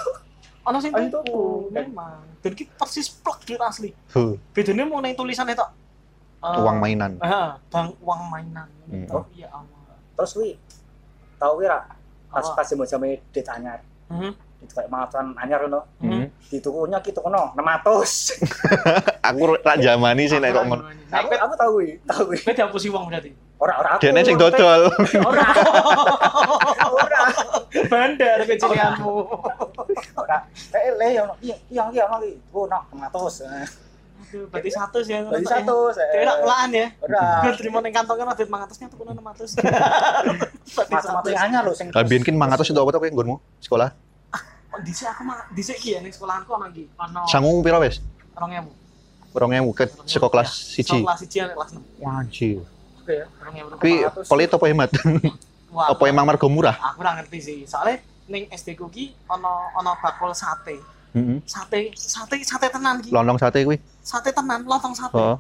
[0.68, 1.44] ono sing ono tuku, tuku.
[1.72, 2.20] memang.
[2.44, 3.96] Dan ki persis plek duit asli.
[4.12, 5.72] Huh, Bedanya mau neng tulisannya tok.
[6.44, 7.16] Eh, uang mainan.
[7.24, 8.68] Ah, bang uang mainan.
[8.92, 9.08] Hmm.
[9.08, 9.96] Oh, iya Allah.
[10.20, 10.60] Terus wi
[11.40, 11.80] tahu kira
[12.28, 12.60] pas Apa?
[12.60, 13.46] pas mau sampai det
[14.08, 14.32] Hmm.
[14.63, 15.84] Itu kayak mangan anyar loh.
[16.02, 16.32] Hmm.
[16.50, 18.39] Ditukunya gitu kono 600.
[19.28, 20.84] Aku rak jamani sih nek kok ngono.
[21.12, 22.38] Aku aku tahu wi, tahu wi.
[22.43, 23.32] Kowe dihapusi uang berarti.
[23.58, 24.02] Ora ora aku.
[24.06, 24.91] Dene sing dodol.
[25.24, 25.46] Ora.
[26.93, 27.22] Ora.
[27.89, 29.13] Bandar kecilianmu.
[30.13, 30.38] Ora.
[30.78, 32.32] Eh le yo iya iya iya ono ki.
[32.54, 33.87] Oh, no 600.
[34.28, 35.16] Aduh, berarti satu sih.
[35.16, 35.76] Bagi satu.
[35.96, 36.88] Kayak nak pelaan ya.
[37.42, 39.16] Gue terima neng kantongnya ada 500 nya tuh 600.
[40.76, 41.40] Berarti Mata-mata satu.
[41.40, 41.88] anyar loh sing.
[41.96, 43.36] Lah biyen kin 500 itu apa to kowe nggonmu?
[43.63, 43.90] Sekolah.
[44.68, 46.92] Oh, Dhisik aku mah dhisik ki ya ning sekolahanku iki.
[47.00, 48.04] Ono Sangu piro wis?
[48.36, 48.68] 2000.
[49.32, 51.18] 2000 ke sekolah kelas Sekolah 1.
[51.18, 52.04] kelas 1 ya kelas 6.
[52.04, 52.58] Wajib.
[53.00, 53.80] Oke ya, 2000.
[53.80, 53.94] Kuwi
[54.28, 54.90] pelit apa hemat?
[55.68, 56.76] Wah, Apa emang mergo murah?
[56.76, 57.58] Aku ora ngerti sih.
[57.63, 60.78] Soalnya ning SD ku ki ono ono bakul sate.
[61.20, 61.38] Heeh.
[61.44, 63.10] Sate sate sate tenan ki.
[63.10, 63.78] Lontong sate kuwi.
[64.00, 65.16] Sate tenan, lontong sate.
[65.16, 65.38] Oh,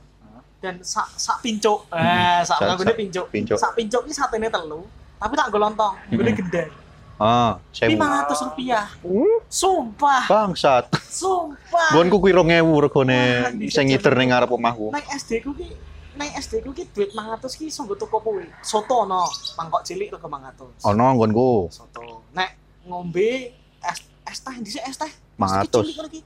[0.57, 1.85] Dan sak sak pincuk.
[1.87, 3.25] Eh, sak Sak- nganggone sak pincuk.
[3.29, 3.57] pincuk.
[3.57, 4.81] Sak pincuk ki satene telu,
[5.15, 6.39] tapi tak nggo lontong, nggone Mm-mm.
[6.41, 6.69] gendar.
[7.15, 10.85] Ah, lima ratus rupiah Uh, sumpah bangsat.
[11.11, 14.93] sumpah Gonku kuwi 2000 regane Wah, bisa sing ngider ning ngarep omahku.
[14.93, 15.65] naik SD ku ki
[16.13, 20.09] naik SD ku ki duit 500 ki iso nggo tuku kuwi soto no mangkok cilik
[20.11, 21.49] rego 500 Ono nggonku.
[21.69, 22.53] soto nek
[22.85, 23.49] ngombe
[23.81, 25.69] es es teh dhisik es teh 500.
[25.71, 26.21] cilik ngono ki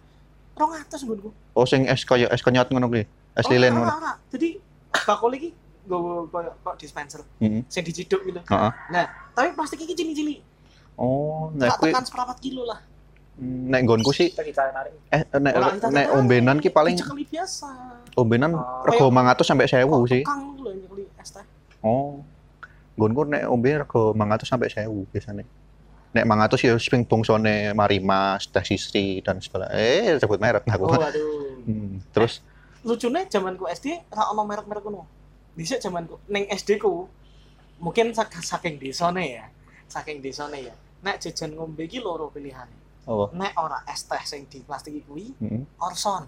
[0.56, 3.04] 200 nggonku Oh sing es kaya es kenyot ngono kuwi.
[3.36, 3.91] Es lilin ngono.
[4.32, 4.60] Jadi
[4.91, 5.50] bakul iki
[5.88, 7.62] nggowo koyo kok dispenser Heeh.
[7.67, 8.39] sing diciduk gitu.
[8.39, 8.71] Heeh.
[8.91, 10.39] Nah, tapi plastik iki cilik-cilik.
[10.95, 12.80] Oh, nek Tak kuwi tekan seperempat kilo lah.
[13.41, 14.30] nek nggonku sih
[15.10, 15.54] eh nek
[15.89, 17.67] nek ombenan ki paling Dicekeli biasa.
[18.13, 18.86] ombenan Oh.
[18.86, 20.21] rego 500 sampai 1000 sih.
[20.21, 21.41] Kang lho nyekeli es teh.
[21.82, 22.21] Oh.
[22.93, 25.43] Nggonku nek ombe rego 500 sampai 1000 biasanya.
[26.12, 29.71] Nek 500 ya sing bongsone Marimas, Teh Sisri dan segala.
[29.71, 30.86] Eh, sebut merek aku.
[30.86, 31.39] Oh, aduh.
[31.62, 32.41] Hmm, Terus
[32.82, 35.06] Lucunya zamanku SD ra ono merek-merek ngono.
[35.54, 37.06] Dhisik zamanku ning SD ku
[37.78, 39.45] mungkin sak- saking desane ya.
[39.86, 40.74] Saking desane ya.
[41.02, 42.74] Nek jajan ngombe iki loro pilihane.
[43.06, 45.62] oh, Nek ora es teh sing di plastik kuwi, heeh.
[45.78, 46.26] Orson.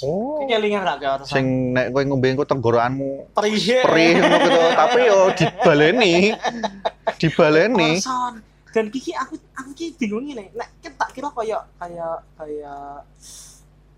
[0.00, 0.40] Oh.
[0.42, 1.28] Kelingan ra Orson?
[1.28, 3.84] Sing nek kowe ngombe engko tenggorokanmu perih.
[3.84, 6.14] perih ngono gitu, tapi yo dibaleni.
[7.16, 7.90] Dibaleni.
[8.00, 8.34] Orson.
[8.70, 10.46] Dan kiki aku aku ki bingung ini.
[10.50, 13.02] Nek kan tak kira kayak kayak kayak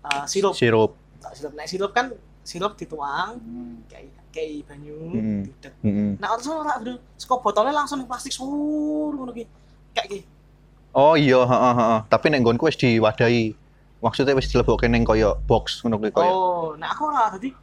[0.03, 0.53] uh, sirup.
[0.53, 0.91] Sirup.
[1.19, 1.53] Tak sirup.
[1.53, 2.09] Nek sirup kan
[2.41, 3.85] sirup dituang Hmm.
[3.87, 5.41] kayak kayak banyu, Hmm.
[5.45, 5.73] dudek.
[5.79, 6.09] Heeh.
[6.17, 6.97] Nah, Orson ora bro.
[7.15, 8.49] Saka botolnya langsung di plastik sur
[9.13, 9.45] ngono ki.
[9.93, 10.19] Kayak ki.
[10.93, 11.99] Oh iya, heeh heeh.
[12.09, 13.53] Tapi nek nggonku wis diwadahi.
[14.03, 16.27] Maksudnya wis dilebokke ning kaya box ngono kuwi kaya.
[16.27, 17.53] Oh, nah aku ora dadi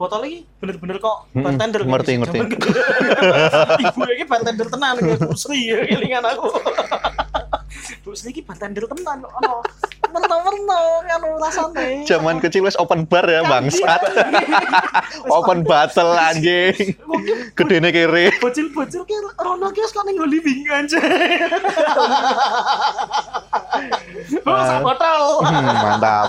[0.00, 2.20] botol iki bener-bener kok Mm-mm, bartender kayak ngerti, gitu.
[2.24, 2.38] ngerti.
[3.84, 6.48] Ibu iki bartender tenan kayak Bu Sri ya kelingan aku.
[8.08, 9.60] Bu Sri iki bartender tenan ono
[10.10, 12.02] merno-merno kan rasane.
[12.02, 14.02] Zaman kecil wis open bar ya, Kan, bangsat.
[14.02, 14.26] iya.
[15.38, 16.74] Open battle anjing.
[17.54, 18.34] Gedene kere.
[18.42, 20.98] bocil-bocil ki rono ki wis kok ning Wing aja.
[24.42, 25.22] Oh, botol.
[25.46, 26.28] Hmm, mantap.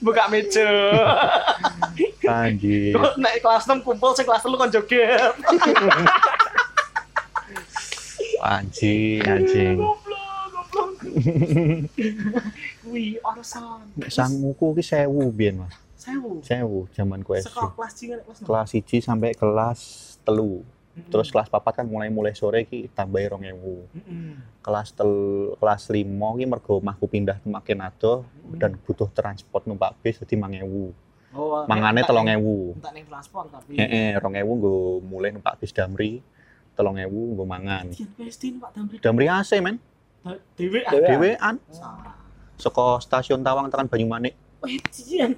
[0.00, 0.68] Buka meja.
[2.24, 2.96] Anjir.
[2.96, 5.32] Kok nek kelas 6 kumpul sing kelas 3 kon joget.
[8.40, 9.76] Anjing, anjing.
[9.76, 10.96] Goblok.
[12.88, 13.84] Wih, Orson.
[14.00, 15.76] Nek sanguku ki 1000 biyen, Mas.
[16.00, 16.40] Sewu.
[16.40, 17.52] 1000 zamanku SD.
[17.52, 18.48] Sekolah kelas cilik kelas enam.
[18.48, 19.80] Kelas 1 sampai kelas
[20.24, 20.64] telu.
[20.90, 23.56] Terus kelas papat kan mulai mulai sore ki tambahi 2000.
[23.94, 24.30] Mm-mm.
[24.60, 25.12] Kelas tel
[25.56, 26.02] kelas 5
[26.36, 30.66] ki mergo omahku pindah makin adoh dan butuh transport numpak bis jadi 5000.
[31.32, 32.26] oh, Mangane 3000.
[32.26, 33.78] ning- entak ning transport tapi.
[33.78, 36.20] Heeh, 2000 nggo mulai numpak bis Damri.
[36.74, 37.86] 3000 nggo mangan.
[37.88, 38.96] Dian PSD Pak Damri.
[38.98, 39.76] Damri AC men,
[40.54, 40.80] Dewe.
[40.82, 41.06] Dewe.
[41.06, 42.12] dhewean Salah.
[42.56, 44.34] saka stasiun Tawang tekan Banyumanik.
[44.60, 45.32] Wih, Dian.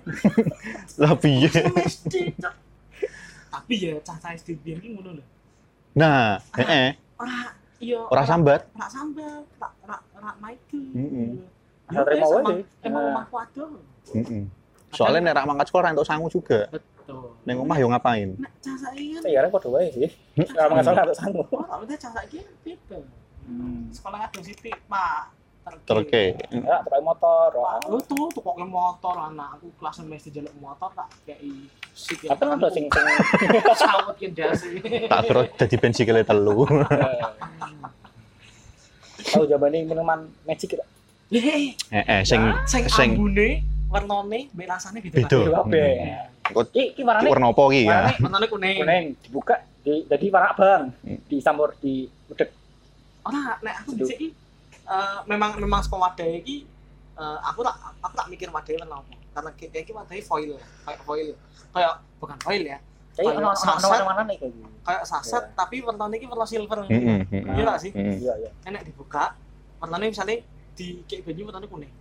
[0.96, 1.46] Lah piye?
[3.46, 5.24] Tapi ya cah-cah SD biyen ki ngono lho.
[5.92, 7.38] Nah, heeh, Ora
[7.78, 8.60] iya ora sambat.
[8.72, 10.50] ora sambat, ora ora ora.
[10.72, 11.30] Mm-mm.
[11.92, 12.64] Ya Ora terima wae emang- deh.
[12.82, 13.70] Emang omahku adoh.
[14.12, 14.42] Heeh.
[14.92, 16.68] Soalnya nek rak mangkat sekolah entuk sangu juga.
[16.68, 17.36] Betul.
[17.44, 18.28] Ning omah yo ngapain?
[18.36, 20.08] Nek cah saiki kan Ya kan padha wae sih.
[20.52, 21.46] Ora mengasal atau sanggup.
[21.52, 22.98] Oh, maksudnya cah saiki kan beda.
[23.90, 25.22] Sekolah ada sithik, Pak.
[25.62, 26.34] Terke.
[26.50, 27.50] Ya, terus motor.
[27.52, 32.34] Pak, lu tuh tukoke motor anak aku kelas mesti jaluk motor tak kei sik ya.
[32.34, 33.06] Tapi udah sing sing
[33.80, 34.68] sawet ki ndase.
[35.06, 36.66] Tak kira dadi bensikile telu.
[39.22, 40.84] tahu zaman ini minuman magic kita.
[41.32, 45.24] Leh, Heeh, sing sing sing ambune warnane mbek rasane beda.
[45.24, 45.40] Beda.
[45.62, 45.90] Kabeh.
[46.52, 48.00] Kok Ki ki warnane warna apa iki ya?
[48.18, 48.76] warnane kuning.
[48.82, 51.18] kuning dibuka di jadi warna abang Hmm.
[51.26, 52.50] dicampur di udek.
[53.22, 54.34] Ora, nek aku Seduh.
[54.84, 56.66] Eh, memang memang saka wadahe iki
[57.12, 59.14] eh, aku tak aku tak mikir wadahe warna apa.
[59.32, 61.28] Karena ki- iki wadahe foil, kayak foil.
[61.70, 62.78] Kayak bukan foil ya,
[63.12, 63.88] Kayak ono ono saset.
[63.88, 64.68] warna warna nih kayak gitu.
[64.82, 65.54] kayak saset Iya.
[65.54, 66.78] tapi warnane iki warna silver.
[66.84, 67.42] Heeh, heeh.
[67.48, 67.90] Iya gak sih?
[67.92, 68.50] Iya iya.
[68.62, 69.32] Enek dibuka,
[69.78, 70.36] warnane misalnya
[70.72, 71.92] di kayak banyu warnane kuning.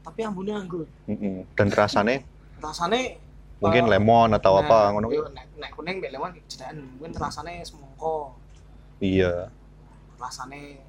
[0.00, 0.86] Tapi ambune anggur.
[1.04, 1.42] heeh.
[1.52, 2.22] Dan rasane
[2.58, 3.18] Rasane
[3.58, 5.06] mungkin eh, lemon atau apa nah, ngono.
[5.08, 8.34] iya, nek, nek kuning mbek lemon jedaan mungkin rasane semongko.
[8.98, 9.50] Iya.
[10.16, 10.82] rasane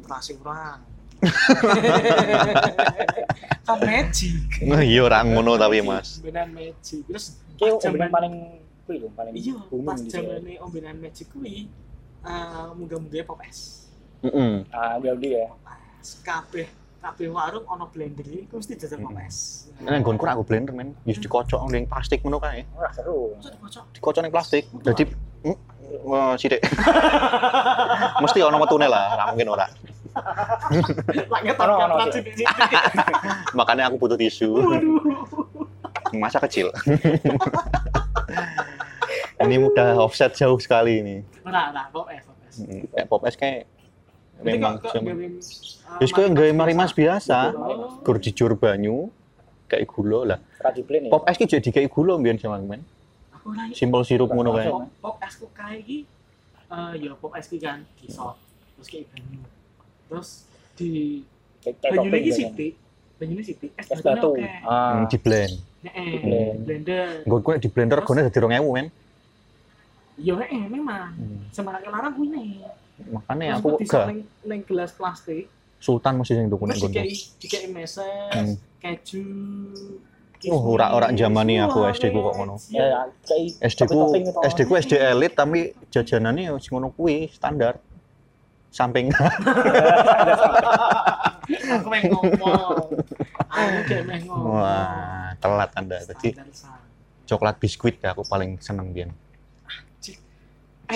[0.00, 0.80] terasi kurang
[3.66, 6.18] kan magic Nah, iya ora ngono tapi Mas.
[6.22, 7.24] ombenan magic terus
[7.58, 8.34] ombenan zaman paling
[8.86, 10.14] kuwi lho paling iya pas gitu.
[10.14, 11.66] zamane ombenan magic kuwi
[12.22, 14.66] eh munggah-munggah pop es Heeh.
[14.70, 15.46] Ah, udah udah ya.
[15.50, 15.66] pop
[16.00, 16.66] es kabeh
[16.98, 21.22] kabeh warung ono blender iki mesti jajal pop es Nek nggonku aku blender men, wis
[21.22, 22.66] dikocok ning plastik ngono kae.
[22.74, 23.38] Ora seru.
[23.38, 24.66] Dikocok Dikocok ning plastik.
[24.82, 25.06] Dadi
[25.46, 25.54] mm,
[26.02, 26.58] wah, sithik.
[28.26, 29.70] Mesti ono metune lah, mungkin ora.
[33.58, 34.50] Makanya aku butuh tisu.
[34.54, 35.02] waduh
[36.16, 36.72] Masa kecil.
[39.44, 41.16] ini udah offset jauh sekali ini.
[41.46, 43.70] ora ora pop es pop es Mm, Kayak pop es kayak
[44.42, 47.54] memang uh, Wis koyo gawe marimas biasa.
[47.54, 48.02] Oh.
[48.02, 49.14] Gur dijur banyu
[49.70, 50.38] kayak gula lah.
[51.06, 52.82] Pop es ki jadi kayak gula mbiyen zaman men.
[53.30, 54.66] Aku ora Simple sirup ngono kae.
[54.98, 55.98] pop, es ku kae iki
[56.68, 58.34] eh ya pop es ki kan kisok
[58.74, 59.38] terus kayak banyu.
[60.08, 60.28] Terus
[60.74, 61.22] di
[61.58, 62.36] Kayak kayak gitu.
[62.38, 62.72] sithik.
[63.18, 64.30] Banyune sithik, es batu.
[64.30, 64.46] oke.
[64.62, 64.94] Ah.
[64.94, 65.54] Hmm, di blend.
[65.80, 67.06] Heeh, blender.
[67.26, 68.86] Nggon kowe di blender regane dadi 2000 men.
[70.16, 71.14] Yo heeh memang.
[71.14, 71.42] Hmm.
[71.50, 72.48] Semarang larang kuwi nih.
[73.08, 75.46] Makanya Terus aku bisa gak neng, neng gelas plastik,
[75.78, 76.98] Sultan mesti sing tuku nek terus nggonku.
[76.98, 78.54] dikai dikai meses, Hmm.
[78.80, 79.22] keju.
[80.48, 82.54] Oh, ora ora jamani aku SD ku kok ngono.
[82.68, 83.98] Ya, kayak SD ku.
[84.40, 87.78] SD ku SD elit tapi jajanannya ya sing ngono kuwi standar.
[88.68, 89.08] Samping
[91.48, 92.92] Aku main ngomong.
[93.48, 94.60] Aku kayak main ngomong.
[94.60, 95.96] wah, telat Anda.
[96.04, 96.76] Sama.
[97.28, 98.92] coklat biskuit ya aku paling seneng.
[98.92, 99.08] Eh,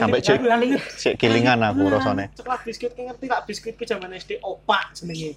[0.01, 0.41] Sampai cek-.
[0.97, 2.33] Sik kilingan aku rasane.
[2.33, 5.37] Coklat biskuit kayak ngerti tak biskuit ku zaman SD opak jenenge.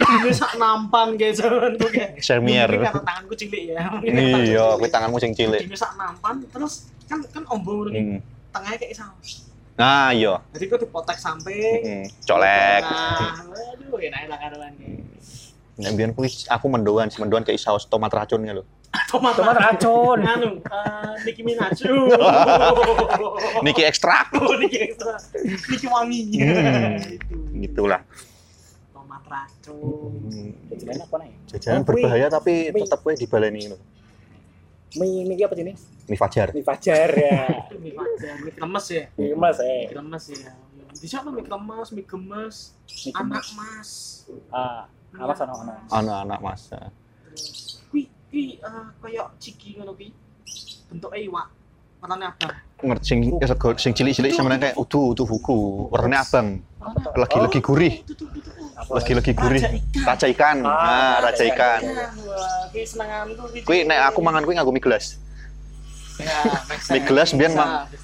[0.00, 2.18] Ini sak nampan zaman ku kayak.
[2.18, 2.66] Sermier.
[2.66, 3.82] Mungkin karena tanganku cilik ya.
[4.02, 5.62] Iya, kuwi tanganmu sing cilik.
[5.62, 8.18] Ini sak nampan terus kan kan ombo Hmm.
[8.50, 9.50] Tengahnya kayak saus.
[9.80, 10.44] Nah, iya.
[10.52, 11.80] Jadi ku dipotek samping.
[11.80, 12.06] Hmm.
[12.28, 12.82] Colek.
[12.84, 15.08] Nah, waduh enak enak karuan Hmm.
[15.80, 18.60] Nek biyen kuwi aku mendoan, si mendoan kayak saus tomat racun lho.
[19.10, 20.18] Tomat Tomat racun.
[20.34, 21.78] Anu, eh, Nicki Minaj.
[23.64, 24.34] Niki ekstrak.
[24.34, 25.14] Oh, Nicki ekstra.
[25.46, 26.22] Nicki wangi.
[26.42, 26.98] Hmm.
[26.98, 27.36] Itu.
[27.64, 28.02] Gitulah.
[28.92, 30.10] Tomat racun.
[30.28, 30.50] Hmm.
[30.74, 31.32] Jajanan apa nih?
[31.54, 33.78] Jajanan Oh, berbahaya tapi tetap kuwi dibaleni lho.
[34.98, 35.86] Mie mie apa jenis?
[36.10, 36.50] Mie Fajar.
[36.50, 37.46] Mie Fajar ya.
[37.82, 39.04] Mie fajar, mie kremes ya.
[39.14, 39.82] Mie emas Mie eh.
[39.86, 40.50] kremes ya.
[40.90, 42.56] Di siapa mie kremes, mie gemes,
[43.06, 43.90] Mie anak mas.
[44.50, 45.72] Ah, apa sana ono?
[45.94, 46.90] Anak-anak masa.
[47.30, 50.10] Terus, Wih, wih, eh, kayak ciki ngono ki.
[50.90, 51.46] Bentuknya iwak.
[52.02, 52.54] Warnanya abang.
[52.80, 55.86] Ngerti sing sego sing cilik-cilik sama kayak utuh utuh buku.
[55.94, 56.58] Warnanya abang.
[57.14, 57.94] Lagi-lagi gurih.
[58.90, 59.62] Lagi-lagi gurih.
[59.62, 59.86] Raja ikan.
[60.06, 60.56] Raja ikan.
[60.66, 61.80] Ah, Nah, raja ikan.
[62.74, 62.82] ki.
[63.62, 65.16] Kuwi nek aku mangan kuwi nganggo mie gelas.
[66.18, 66.36] Ya.
[66.90, 67.54] Mie gelas biyen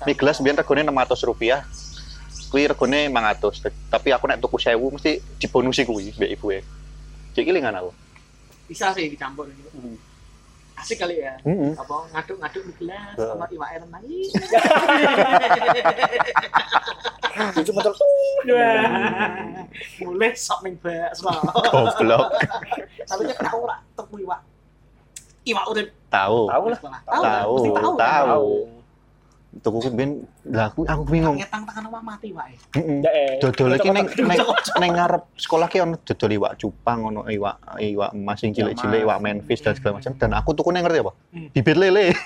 [0.06, 1.60] mie gelas biyen regane 600 rupiah.
[2.48, 3.66] Kuwi regane 500.
[3.90, 6.58] Tapi aku nek tuku 1000 mesti dibonusi kuwi mbek ibuke.
[7.34, 7.90] Cek kilingan aku.
[8.70, 9.50] Bisa sih dicampur.
[9.74, 9.98] Hmm.
[10.76, 11.40] Asik kali ya.
[11.40, 11.72] Heeh.
[11.72, 14.04] Apa ngaduk-ngaduk mie gelas sama iwak air renang.
[17.72, 17.92] Motor
[18.46, 18.84] Wah.
[20.04, 21.32] Mulai sok ning bakso.
[21.72, 22.28] Goblok.
[23.08, 24.40] Tapi nek aku ora tuku iwak.
[25.48, 25.88] Iwak urip.
[26.12, 26.40] Tahu.
[26.48, 26.80] Tahu lah.
[27.08, 27.54] Tahu.
[27.72, 28.50] Tahu, tahu.
[29.62, 31.36] Tuku ku ben lah aku aku bingung.
[31.40, 32.54] Ngetang tangan omah mati wae.
[32.76, 33.00] Heeh.
[33.00, 33.32] Ya eh.
[33.40, 34.06] Dodol iki ning
[34.80, 39.18] ning ngarep sekolah ki ono dodol iwak cupang, ono iwak iwak emas sing cilik-cilik, iwak
[39.22, 40.12] menfish dan segala macam.
[40.18, 41.12] Dan aku tuku ngerti apa?
[41.32, 41.48] Hmm.
[41.52, 42.04] Bibit lele.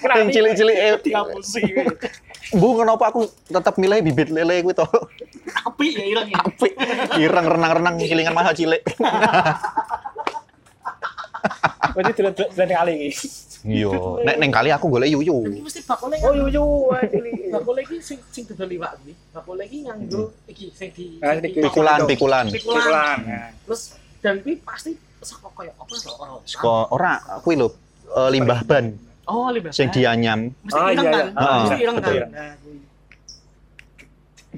[0.00, 1.62] Sing cilik-cilik Diapusi.
[2.56, 4.86] Bu kenapa aku tetap milih bibit lele kuwi to?
[5.68, 6.40] Apik ya ilang ya.
[6.40, 6.72] Apik.
[7.20, 8.80] Ireng renang-renang kilingan mahal cilik.
[11.94, 13.49] Berarti dolan kali iki.
[13.60, 13.92] Iya,
[14.24, 15.36] nek ning kali aku golek yuyu.
[15.44, 16.64] Iki mesti bakule Oh yuyu.
[16.88, 17.52] wah, ini.
[17.52, 19.12] bakule iki sing sing dodol iwak kuwi.
[19.30, 22.46] Bakule iki nganggo iki sing di Ah, di- Pikulan, pikulan.
[22.48, 23.18] Pikulan.
[23.22, 23.52] Ya.
[23.68, 23.82] Terus
[24.18, 26.40] dan kuwi pasti saka koyo apa to ora?
[26.42, 27.68] Saka ora kuwi lho
[28.10, 28.96] eh, limbah ban
[29.28, 29.70] Oh, limbah.
[29.70, 30.48] sing dianyam.
[30.64, 31.26] mesti Ah, ireng iya, kan?
[31.28, 31.52] iya.
[31.60, 32.02] Mesti Ah, ireng kan?
[32.02, 32.24] betul.
[32.32, 32.78] Nah, kuwi.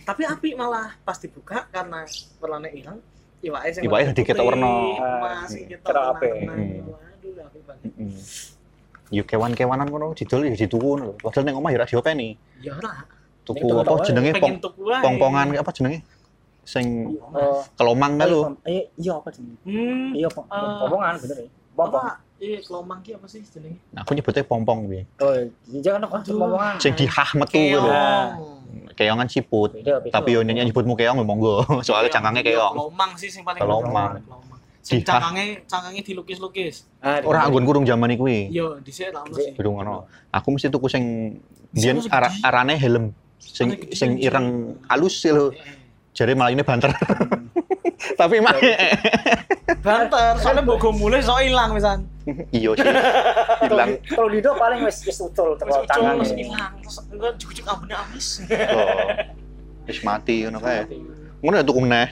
[0.03, 2.07] Tapi api malah pas dibuka karena
[2.39, 2.99] warnanya ireng,
[3.41, 4.71] iwake sing werna.
[4.95, 6.55] Emas sing ketok Ketok warna.
[6.55, 6.87] Hmm.
[6.87, 7.91] Waduh, apik banget.
[9.13, 11.13] Yo kewan-kewanan ngono didol ya dituku ngono.
[11.21, 12.29] Padahal ning omah ya ora diopeni.
[12.65, 13.05] Ya ora,
[13.43, 16.01] Tuku apa jenenge pong pongpongan apa jenenge?
[16.65, 17.61] Sing Oh.
[17.77, 18.41] kelomang kan lho.
[18.65, 19.59] Eh, iya apa jenenge?
[19.63, 20.15] Hmm.
[20.15, 21.49] Iya, Eh, pomongan bener ya.
[21.73, 22.01] Pompong.
[22.01, 22.23] Apa?
[22.39, 23.79] Iya, kelomang ki apa sih jenenge?
[23.91, 25.01] Nah, aku nyebutnya pompong kuwi.
[25.19, 25.35] Oh,
[25.69, 26.39] iya, jangan apa Aduh.
[26.39, 26.75] pomongan.
[26.79, 27.83] Sing dihah metu lho.
[27.83, 28.31] Keong.
[28.95, 29.71] Keongan siput.
[30.07, 31.67] Tapi yo nyanyi nyebutmu keong monggo.
[31.87, 32.75] Soalnya cangkangnya Iya, keong.
[32.79, 34.23] Kelomang sih sing paling Kelomang.
[34.83, 36.91] Sing cangkange cangkange dilukis-lukis.
[36.99, 38.51] Ah, Ora anggon kurung zaman kuwi.
[38.51, 39.55] Yo, dhisik ra ono sih.
[39.55, 40.11] Durung ngono.
[40.35, 41.39] Aku mesti tuku sing
[41.71, 43.15] biyen ara, arane helm.
[43.39, 45.55] Sing sing ireng halus sih lho.
[45.55, 45.79] Eh,
[46.13, 46.91] Jare malah ini banter.
[48.21, 48.53] Tapi mah
[49.83, 52.05] Banter, soalnya mbok go mulai sok ilang pisan.
[52.53, 52.85] iya sih.
[53.67, 53.99] Hilang.
[54.05, 56.19] Kalau Lido paling wis wis utul teko tangan.
[56.21, 56.75] wis ilang.
[56.83, 56.99] Terus
[57.39, 58.43] jujuk ambune amis.
[58.75, 59.15] Oh.
[59.87, 60.85] Wis mati ngono kae.
[61.41, 62.09] Ngono ya tuku meneh.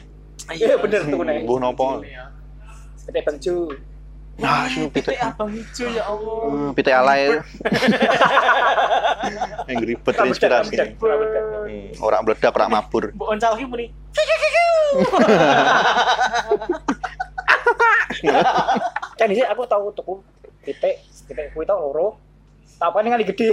[0.51, 1.37] Iya bener tuh nek.
[1.45, 2.01] Bu nopo?
[2.01, 2.30] Kita
[3.13, 3.57] bangcu.
[4.41, 5.21] Nah, sing Pitik pitik.
[5.21, 6.39] abang hijau ya Allah.
[6.49, 7.23] Hmm, Pitik alay.
[9.69, 10.75] Yang ribet inspirasi.
[10.81, 11.29] Rambut, rambut.
[11.69, 13.13] Hmm, Ora meledak, ora mabur.
[13.13, 13.87] Mbok oncal ki muni.
[19.15, 20.15] Kan ini aku tahu tuku
[20.65, 20.95] titik
[21.29, 22.17] titik kuwi tau loro.
[22.81, 23.49] Tak apa ini kali gede.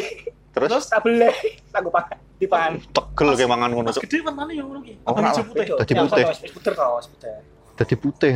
[0.55, 1.33] Terus Terus tak boleh
[1.69, 4.93] tak gue pakai dipan tegel kayak mangan ngono gede warnanya yang ngono ki.
[5.03, 5.49] Oh, Abang hijau ora.
[5.51, 5.65] putih.
[5.75, 6.23] Dadi putih.
[6.53, 6.73] puter
[7.77, 8.31] Dadi putih.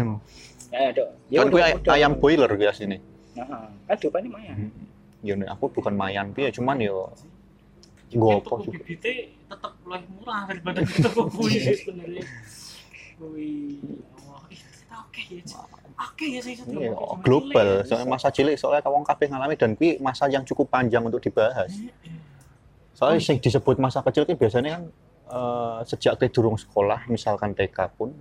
[0.72, 2.97] Ya dok Kan ay- ayam boiler kuwi asline.
[3.36, 3.63] Heeh.
[3.88, 4.53] kan diopani maya
[5.22, 7.11] Ya nek aku bukan mayan piye cuman yo
[8.11, 8.76] Gopo juga.
[8.84, 12.24] bibitnya tetap lebih murah daripada kita kuwi sebenarnya.
[13.15, 13.80] Kuwi
[14.19, 15.43] wah, ih, kita oke ya.
[16.01, 16.55] Oke ya saya.
[16.67, 16.91] Iya,
[17.24, 17.88] global.
[17.88, 21.72] Soalnya masa cilik soalnya wong kabeh ngalami dan kuwi masa yang cukup panjang untuk dibahas.
[22.91, 24.84] Soalnya sing disebut masa kecil ki biasanya kan
[25.32, 28.11] eh, sejak durung sekolah, misalkan TK pun,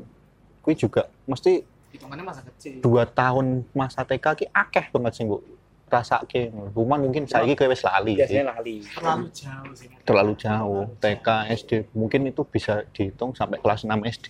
[0.62, 2.78] kuwi juga mesti Hitungannya masa kecil.
[2.80, 5.42] dua tahun masa TK ki akeh banget sing mbok
[5.90, 6.54] rasake.
[6.70, 8.14] Cuman mungkin saiki kowe wis lali.
[8.14, 8.22] sih.
[8.22, 9.88] biasanya lali Terlalu jauh sih.
[10.06, 10.82] Terlalu jauh.
[11.02, 14.26] TK, SD mungkin itu bisa dihitung sampai kelas 6 SD.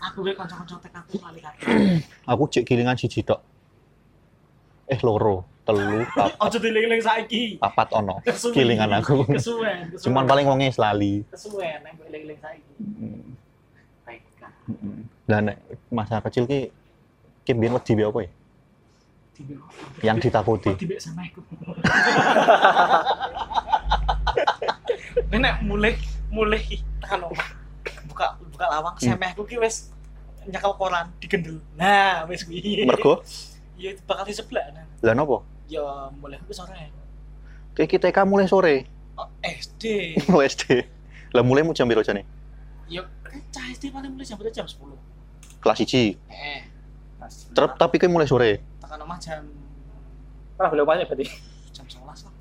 [0.00, 1.40] Aku gue kanca-kanca TK aku kali.
[2.36, 3.40] Aku cek gilingan siji tok.
[4.90, 7.42] Eh loro, telu, papat, Ojo diling-ling saiki.
[7.62, 8.18] papat ono.
[8.50, 9.22] Gilingan aku.
[9.38, 10.02] Kesuwen, kesuwen.
[10.02, 11.22] Cuman paling wonge lali.
[11.32, 12.72] kesuwen nek eling-eling saiki.
[14.04, 14.42] TK.
[14.68, 15.00] mm.
[15.30, 15.56] Dan nek
[15.88, 16.74] masa kecil ki
[17.44, 18.30] ki biyen wedi apa ya?
[20.04, 20.72] Yang ditakuti.
[20.76, 21.40] Tiba sama aku.
[25.32, 25.94] Nenek mulai
[26.28, 26.60] mulai
[27.24, 27.48] omah.
[28.06, 29.16] Buka buka lawang Hmm.
[29.16, 29.88] semehku ki wis
[30.44, 31.58] nyekel koran digendel.
[31.74, 32.84] Nah, wis kuwi.
[32.84, 33.24] Mergo
[33.80, 34.68] Ya bakal di sebelah.
[34.76, 34.84] Nah.
[35.00, 35.40] lah nopo?
[35.72, 35.80] Ya
[36.20, 36.92] mulai ku sore.
[37.72, 38.84] Kayak kita TK mulai sore.
[39.16, 39.84] Oh, SD.
[40.32, 40.84] Oh SD.
[41.32, 42.28] Lah mulai mu jam piro jane?
[42.92, 44.52] Ya kan cah SD paling mulai jam berapa?
[44.52, 44.76] jam 10.
[45.64, 46.12] Kelas 1.
[46.28, 46.60] Eh,
[47.30, 48.52] Terus tapi kowe mulai sore.
[48.80, 49.46] tekan omah jam
[50.58, 51.26] malah belum banyak berarti
[51.72, 52.34] jam 11 lah.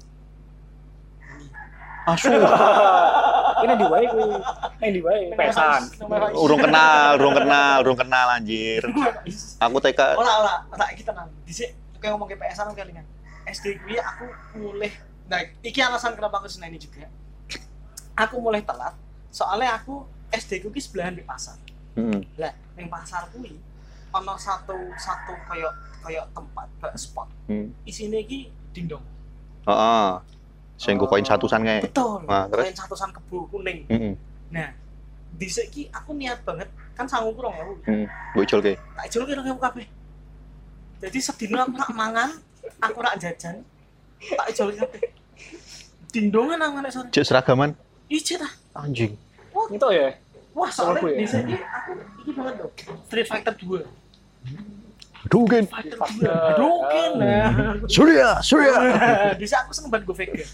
[2.09, 2.27] Asu.
[3.63, 4.25] ini di wae kuwi
[4.81, 5.81] ini di wae pesan
[6.35, 8.81] urung kenal, urung kenal, urung kenal anjir.
[9.59, 11.27] Aku TK Ora ora, ora iki tenan.
[11.43, 13.05] Dhisik kayak ngomong ke PS-an kelingan.
[13.49, 14.25] SD kuwi aku
[14.57, 14.91] mulai
[15.29, 17.07] nah iki alasan kenapa aku seneng ini juga.
[18.17, 18.95] Aku mulai telat
[19.29, 21.55] soalnya aku SD ku ki sebelahan di pasar.
[21.97, 22.21] Heeh.
[22.39, 23.68] Lah, ning pasar kuwi
[24.09, 27.27] ana satu satu kayak kayak tempat kayak spot.
[27.45, 27.69] Hmm.
[27.85, 29.03] Isine iki dingdong.
[29.67, 30.09] Heeh.
[30.79, 31.83] Sing nggo koin satusan kae.
[31.83, 32.23] Betul.
[32.23, 32.63] Nah, terus?
[32.65, 33.83] Kain satusan kebo kuning.
[33.91, 34.13] Heeh.
[34.49, 34.69] Nah,
[35.35, 37.63] dhisik ki aku niat banget kan sangu kurang ya.
[37.87, 38.07] Heeh.
[38.33, 38.73] Mbok ijol ke.
[38.75, 39.87] tak jual kira kamu kabeh
[40.99, 42.29] jadi sedina aku nak mangan
[42.83, 43.63] aku nak jajan
[44.19, 45.15] tak jual kabeh
[46.11, 47.71] dindongan nang mana sore Cek seragaman
[48.11, 49.15] ije ta anjing.
[49.71, 50.11] itu ya
[50.51, 51.19] wah soalnya gue ya?
[51.19, 52.71] di sini aku iki banget loh
[53.05, 53.85] Street Fighter 2
[55.25, 55.67] Dugen.
[55.67, 56.31] Fighter Fighter.
[56.55, 57.11] 2 adukin
[57.85, 58.73] Surya, Surya.
[59.39, 60.45] di sini aku seneng banget gue Vega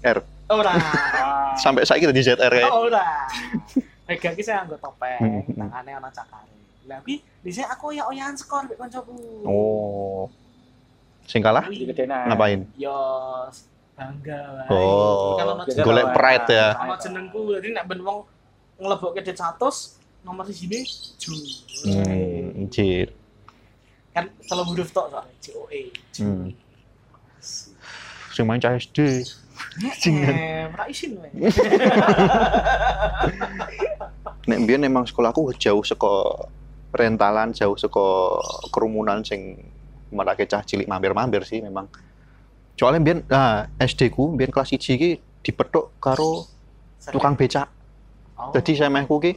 [0.00, 0.18] R.
[0.48, 0.72] ora
[1.62, 2.64] Sampai saiki tadi ZR kae.
[2.64, 3.04] oh, ora
[4.04, 5.68] Vega ki saya anggap topeng Hmm.
[5.68, 6.48] tangane ana cakare
[6.88, 9.12] lah kuwi di sini aku ya oyahan skor mbek kancaku
[9.44, 10.24] Oh.
[11.22, 12.64] Sing kalah di ngapain?
[12.74, 12.96] yo
[13.92, 15.36] bangga wae Oh.
[15.60, 16.68] Biasa Golek pride ya.
[16.72, 18.24] sama jenengku jadi nek ben wong
[18.78, 19.58] nglebokke det 100
[20.22, 20.80] nomor di sini
[21.18, 21.32] Ju
[21.78, 23.14] Hmm, anjir.
[24.10, 25.82] kan kalau huruf tok soalnya JOE
[26.18, 26.50] Hmm.
[28.34, 29.22] Sing main cah SD.
[29.78, 31.30] eh ora isin wae
[34.48, 36.10] Nek mbiyen emang sekolahku jauh saka
[36.90, 38.02] rentalan, jauh saka
[38.72, 39.60] kerumunan sing
[40.08, 41.86] marake cah cilik mampir-mampir sih memang.
[42.74, 45.10] Soalnya mbiyen nah, SD ku mbiyen kelas 1 iki
[45.42, 46.48] dipethuk karo
[47.12, 47.68] tukang becak.
[48.38, 48.50] Oh.
[48.54, 49.32] Jadi semehku ki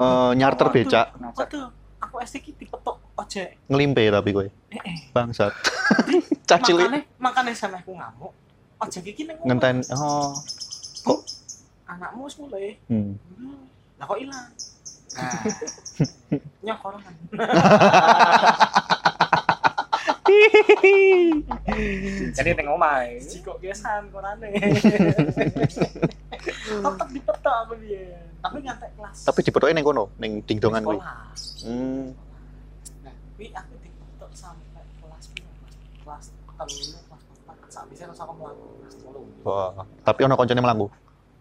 [0.00, 1.68] eh, nyarter becak waduh
[2.00, 3.60] aku SD ki dipetok ojek.
[3.68, 4.48] Ngelimpe tapi kowe.
[4.48, 4.96] eh eh.
[5.12, 5.52] Bangsat.
[6.48, 6.88] cah cilik.
[6.88, 8.32] makane makane sama aku ngamuk.
[8.80, 10.32] Ojek iki ning ngenten oh.
[11.04, 11.20] Bu,
[11.88, 12.76] anakmu wis mulai.
[12.88, 13.16] Hmm.
[14.00, 14.48] lah kok ilang?
[15.16, 15.44] Nah.
[16.64, 17.14] Nyokor kan?
[22.36, 23.04] Jadi tengok omah.
[23.20, 24.48] Jiko gesan korane
[26.86, 28.20] tetep dipetok aku dia.
[28.40, 29.18] Tapi ngantek kelas.
[29.28, 31.04] Tapi dipethoke ning kono, ning dingdongan sekolah.
[31.64, 32.04] Hmm.
[33.04, 35.24] nah kuwi aku dipetok sampai kelas
[36.04, 37.56] kelas telu kelas empat.
[37.70, 39.22] Sak bisa terus aku mlaku kelas telu.
[39.44, 40.86] Wah, tapi ono koncone mlaku.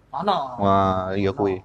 [0.10, 0.38] ono.
[0.60, 1.64] Wah, iya kuwi.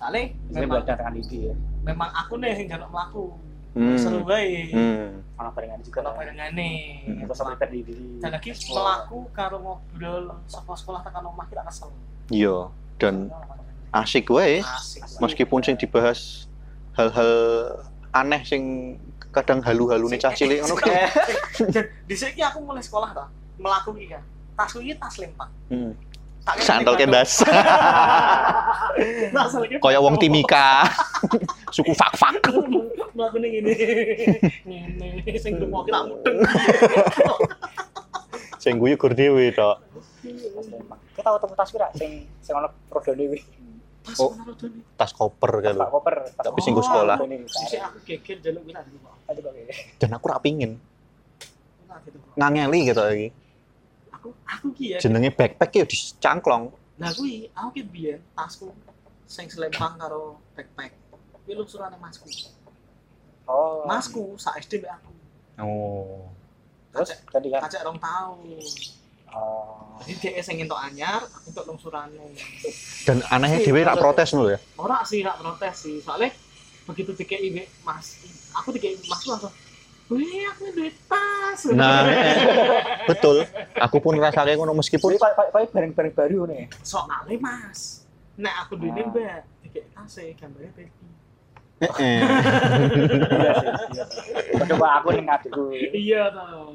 [0.00, 0.80] soalnya saya memang,
[1.28, 1.52] ya.
[1.84, 3.36] memang aku nih yang jaluk mlaku
[3.70, 3.94] Hmm.
[3.94, 5.22] seru bae Hmm.
[5.36, 6.70] anak barengan juga kalau barengane
[7.02, 7.22] Hmm.
[7.22, 11.90] terus sampai di diri dan lagi melaku karo ngobrol sekolah sekolah tekan omah kita kesel
[12.28, 13.26] Iya, dan
[13.90, 14.58] asik wae.
[14.60, 16.46] asik Meskipun sing dibahas
[16.92, 17.30] hal-hal
[18.10, 18.62] aneh sing
[19.30, 20.74] kadang halu-halune cah cilik ngono
[21.70, 24.22] dan di sini aku mulai sekolah ta melaku iki kan
[24.56, 25.94] tasku iki tas lempak Hmm.
[26.58, 27.46] Sandal kendas.
[29.54, 30.88] lagi Kaya wong timika.
[31.74, 32.42] Suku fak-fak.
[33.10, 33.74] melaku ning ngene
[34.64, 36.40] ngene sing mau kita mudeng
[38.56, 39.82] Sing Sing guyu gur dhewe tok.
[41.14, 42.70] Kita tahu temu tas kira sing sing ono.
[42.90, 43.04] Pas
[44.16, 44.32] Oh.
[44.96, 46.32] Tas koper kan koper.
[46.32, 47.20] Tapi sing go sekolah.
[47.46, 48.64] Sisi aku geger jaluk.
[50.00, 50.80] Dan aku ra pingin
[51.90, 53.28] Nah, gitu ngangeli gitu iki.
[54.20, 54.98] Aku aku ki ya.
[55.00, 56.68] Jenenge backpack ya dicangklong.
[57.00, 58.68] Nah kuwi aku ki biyen tasku
[59.24, 60.92] sing selempang karo backpack.
[61.48, 62.28] Kuwi lungsurane masku.
[63.48, 63.88] Oh.
[63.88, 65.12] Masku sak SD mbek aku.
[65.64, 66.28] Oh.
[66.92, 67.64] Terus tadi kan.
[67.64, 68.60] Kacek rong tahun.
[69.32, 69.96] Oh.
[70.04, 72.36] Jadi dia sing entuk anyar, aku entuk lungsurane.
[73.08, 74.60] Dan anehnya dhewe rak protes lho ya.
[74.76, 76.04] Ora sih rak protes sih.
[76.04, 76.36] Soalnya
[76.84, 78.20] begitu dikei mbek Mas,
[78.52, 79.54] aku dikei Mas langsung
[80.10, 81.60] Wih, aku duit tas.
[81.70, 82.02] Nah,
[83.10, 83.46] betul.
[83.78, 86.66] Aku pun rasanya ngono meskipun Jadi pak pak bareng-bareng baru nih.
[86.82, 88.02] soalnya Mas.
[88.34, 89.10] Nek aku duitnya Ah.
[89.10, 91.06] mbak, dikei tas e gambarnya baby.
[91.80, 92.18] Heeh.
[92.20, 93.52] Iya
[93.88, 94.04] iya.
[94.68, 95.64] Coba aku ning adikku.
[95.72, 96.74] Iya toh.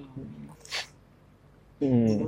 [1.83, 2.23] Hmm.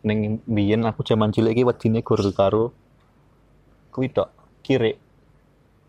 [0.00, 2.72] Ning biyen aku jaman cilik iki wedine gur karo
[3.90, 4.32] kuwi tok,
[4.62, 4.96] kire.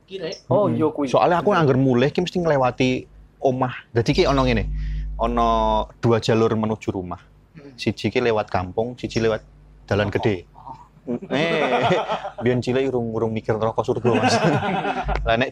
[0.04, 1.08] Kira Oh, iya kuwi.
[1.08, 3.08] Soalnya aku anggar mulih ki mesti nglewati
[3.42, 3.90] omah.
[3.92, 4.64] Dadi ki ono ngene.
[5.22, 5.48] Ono
[6.02, 7.20] dua jalur menuju rumah.
[7.78, 9.42] Siji ki lewat kampung, siji lewat
[9.86, 10.46] dalan gede.
[10.56, 10.78] Oh.
[11.34, 11.92] Eh,
[12.46, 14.36] biyen cilik urung urung mikir neraka surga, Mas.
[15.28, 15.52] Lah nek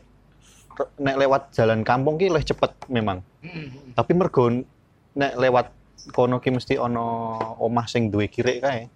[1.01, 3.19] nek lewat jalan kampung ki luwih cepet memang.
[3.43, 3.97] Mm-mm.
[3.97, 4.47] Tapi mergo
[5.17, 5.67] nek lewat
[6.15, 8.87] kono ki mesti ono omah sing duwe kirik kae.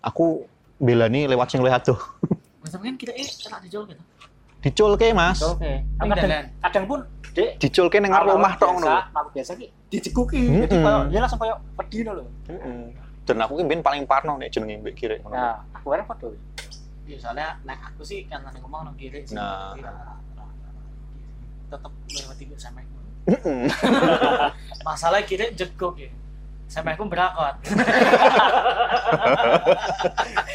[0.00, 0.46] Aku
[0.80, 1.98] belani lewat sing luwih adoh.
[2.62, 3.94] Mas sampean kira eh gitu.
[4.62, 5.38] Diculke, Mas.
[5.42, 5.84] Oke.
[5.84, 7.00] Ning Kadang kadang pun
[7.36, 8.88] Dek, Diculke ning ngarep omah tok ngono.
[8.88, 8.96] lho.
[9.12, 10.40] Aku biasa ki diceguki.
[10.40, 10.62] Mm-mm.
[10.64, 12.24] Jadi koyo dia langsung koyo wedi lho.
[12.48, 12.80] Heeh.
[13.28, 15.36] Dan aku ki paling parno nek jenenge mbek ngono.
[15.36, 16.32] Nah, aku kan foto.
[17.04, 19.36] Iya soalnya nek aku sih kan nang ngomong nang kiri sih.
[19.36, 19.76] Nah.
[21.68, 22.96] Tetep lewat tiga sama aku.
[23.28, 23.68] Heeh.
[24.88, 26.08] Masalah kiri jegok ya.
[26.72, 27.54] Sama aku berakot.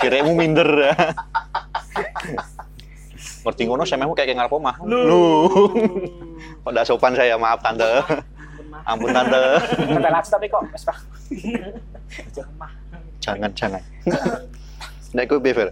[0.02, 0.68] Kirikmu minder.
[3.42, 4.76] Ngerti ngono sampemu kayak ngarep omah.
[4.86, 5.00] Lu.
[5.08, 5.24] Lu.
[6.62, 7.90] Kok ndak sopan saya, maaf tante.
[8.86, 9.42] Ampun tante.
[9.78, 10.98] Sampai langsung tapi kok wes Pak.
[13.22, 13.52] Jangan.
[13.54, 13.82] Jangan.
[15.14, 15.70] Nek kowe karo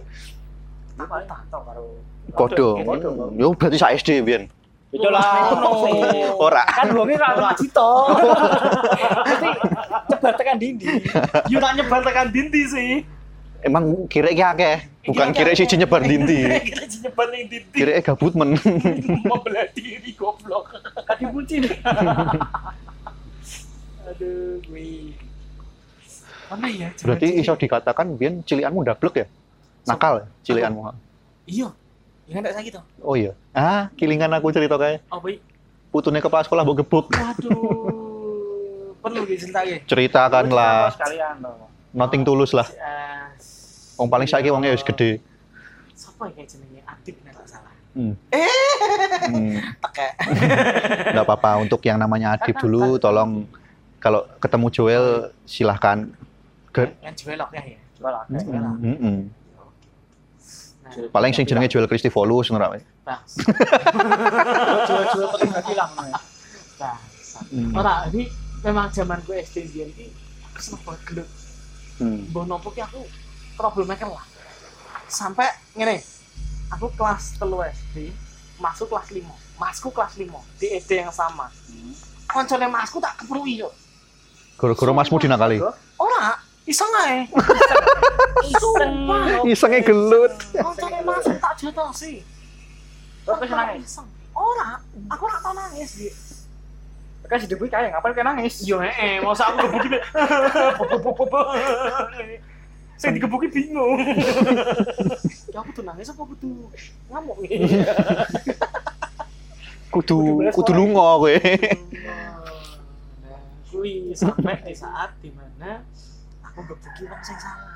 [2.30, 2.78] Podo.
[2.86, 3.10] Podo.
[3.34, 4.46] Yo berarti sak SD biyen.
[4.90, 5.54] Itu lah.
[6.38, 6.66] Ora.
[6.66, 7.90] Kan wonge ra ono cito.
[9.26, 9.48] Mesti
[10.10, 10.86] cebar tekan dindi.
[11.46, 12.90] Yo nyebar tekan dindi sih.
[13.60, 16.48] Emang kirek ki akeh, bukan kirek siji nyebar dinti.
[16.68, 17.76] Kira nyebar ning dindi.
[17.76, 18.56] Kirek gabut men.
[18.56, 20.72] Membelah diri goblok.
[21.04, 21.56] Kaki kunci.
[24.10, 25.12] Aduh, gue.
[26.50, 26.88] Mana ya?
[27.04, 29.26] Berarti iso dikatakan biyen cilikanmu ndablek ya?
[29.86, 30.90] Nakal cilikanmu.
[31.46, 31.68] Iya.
[32.26, 32.72] Ingat tak sakit?
[33.04, 33.36] Oh iya.
[33.54, 34.98] Ah, kilingan aku cerita kae.
[35.12, 35.38] Oh, baik.
[35.90, 37.06] Putune kepala sekolah mbok gebuk.
[37.12, 38.98] Waduh.
[39.02, 39.82] Perlu diceritain.
[39.86, 40.94] Ceritakanlah.
[40.94, 41.66] sekalian loh.
[41.90, 42.66] Nothing tulus lah.
[42.70, 43.24] Eh,
[44.00, 45.20] Wong paling saiki wonge wis gede.
[45.92, 46.80] Siapa ya jenenge?
[46.88, 47.74] Adit nek tak salah.
[47.92, 48.16] Hmm.
[49.28, 49.60] Hmm.
[49.84, 50.12] Tekek.
[51.12, 53.44] Nggak apa-apa untuk yang namanya Adib dulu tolong
[54.00, 55.06] kalau ketemu Joel
[55.44, 56.08] silahkan
[56.72, 57.80] Ke- Yang juelok ya ya.
[58.00, 58.22] Coba lah.
[58.32, 58.74] Juelok.
[58.80, 59.20] Mm, mm.
[60.80, 62.80] Nah, paling sing jenenge Joel Christofolus ngono ra.
[63.04, 63.20] Bang.
[64.88, 65.88] Jual-jual petinggi lah.
[66.80, 66.98] Bang.
[67.52, 67.72] Hmm.
[67.76, 68.32] Ora, ini
[68.64, 70.08] memang zaman gue SD iki
[70.48, 71.28] aku seneng banget gelut.
[72.00, 72.32] Hmm.
[72.32, 73.04] Mbah nopo ki aku
[73.60, 74.24] troublemaker lah.
[75.04, 76.00] Sampai ngene.
[76.72, 77.44] Aku kelas 3
[77.76, 78.08] SD,
[78.56, 79.20] masuk kelas 5.
[79.60, 81.52] Masku kelas 5 di SD yang sama.
[82.30, 83.68] Koncone masku tak keprui yo.
[84.56, 85.60] Goro-goro masmu dinakali.
[86.00, 86.40] Ora,
[86.70, 87.28] iseng ae.
[88.48, 88.94] Iseng.
[89.44, 90.32] Isenge gelut.
[90.56, 91.52] Koncone masku tak.
[91.60, 92.00] Terus
[93.44, 93.84] wis nangis.
[93.84, 94.08] Iseng.
[94.32, 94.80] Ora,
[95.10, 96.08] aku ora tau nangis di.
[97.28, 98.66] Kan si Dewi kayak ngapain kayak nangis.
[98.66, 99.98] Yo heeh, mau aku gebuki.
[103.00, 103.96] Saya digebuki bingung.
[105.56, 106.68] ya aku tuh nangis apa aku tuh
[107.08, 107.64] ngamuk nih.
[109.90, 111.34] Kudu kudu lunga kowe.
[113.72, 115.80] Kui sampai di saat di mana
[116.44, 117.72] aku gebuki wong sing salah.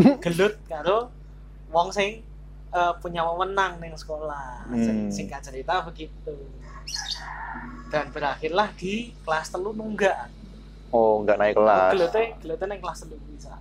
[0.00, 1.12] Aku gelut karo
[1.68, 2.24] wong sing
[2.72, 4.72] eh, punya wewenang ning sekolah.
[4.72, 5.12] Hmm.
[5.12, 6.32] Singkat cerita begitu.
[7.92, 10.39] Dan berakhirlah di kelas telu nunggak.
[10.90, 11.92] Oh, enggak naik kelas.
[11.94, 13.54] Gelute gelute ning kelas telu bisa.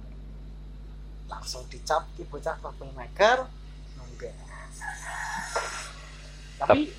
[1.29, 3.45] Langsung dicap ki bocah troublemaker
[4.01, 4.33] nunggak.
[6.57, 6.89] Tapi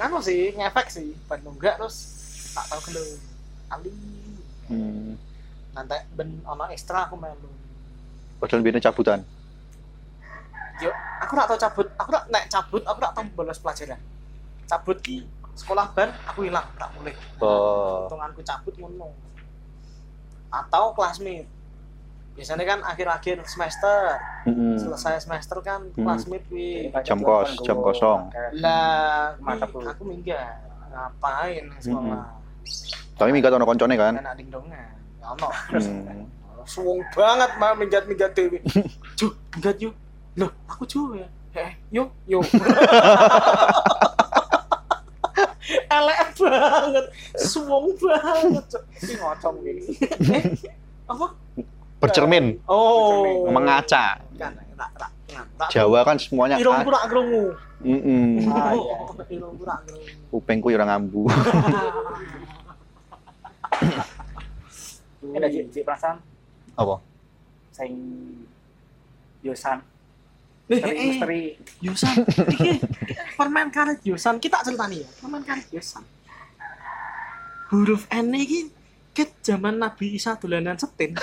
[0.00, 1.96] nganu sih ngefek sih ban nunggak terus
[2.56, 3.20] tak tahu gelut.
[3.68, 3.92] Ali.
[4.72, 5.20] Hmm.
[5.76, 7.52] Nanti ben ono ekstra aku melu.
[8.40, 9.20] Padahal biyen cabutan.
[10.78, 11.86] Yo, aku tak tahu cabut.
[11.98, 14.00] Aku tak nek cabut, aku tak tahu bolos pelajaran.
[14.64, 15.26] Cabut ki
[15.58, 17.12] sekolah ban aku hilang, tak boleh.
[17.42, 18.06] Oh.
[18.06, 19.27] Hitunganku cabut ngono.
[20.48, 21.46] Atau classmate.
[22.32, 24.14] Biasanya kan akhir-akhir semester
[24.46, 24.78] Mm-mm.
[24.78, 26.06] selesai semester kan Hmm.
[26.06, 28.30] classmate wi Jam kos, jam kosong.
[28.54, 29.34] lah
[29.90, 32.38] aku minggat ngapain sekolah?
[33.18, 34.14] Tapi minggat ono koncone kan.
[34.16, 34.86] enak dingdongan
[35.18, 35.50] Ya ono.
[35.50, 36.30] Hmm.
[36.70, 38.62] suwung banget mah minggat minggat dewi.
[39.18, 39.96] Cu minggat yuk.
[40.36, 41.26] Loh aku cu ya.
[41.56, 42.44] Eh yuk yuk
[45.88, 47.06] elek banget
[47.40, 48.66] suwung banget.
[49.00, 49.82] Ini ngocong gitu.
[50.32, 50.44] eh
[51.08, 51.26] apa
[51.98, 54.22] Bercermin, oh mengaca.
[54.38, 55.10] kan tak tak
[55.58, 58.46] tak Jawa kan semuanya irung pura krungu Mm-mm.
[58.54, 58.96] Ah, iya.
[59.34, 61.26] irung pura krungu Kupengku ora ngambu.
[65.18, 66.16] Ini ada cik perasaan
[66.78, 67.02] Apa?
[67.74, 67.92] sing
[69.42, 69.82] Yosan.
[70.68, 72.12] Eh, Misteri, eh, misteri.
[72.52, 72.70] Iki
[73.34, 74.36] permen karet Yosan.
[74.36, 76.04] Kita ceritani ya, permen karet Yosan.
[77.68, 78.68] Huruf N iki
[79.10, 81.16] ket zaman Nabi Isa dolanan setin.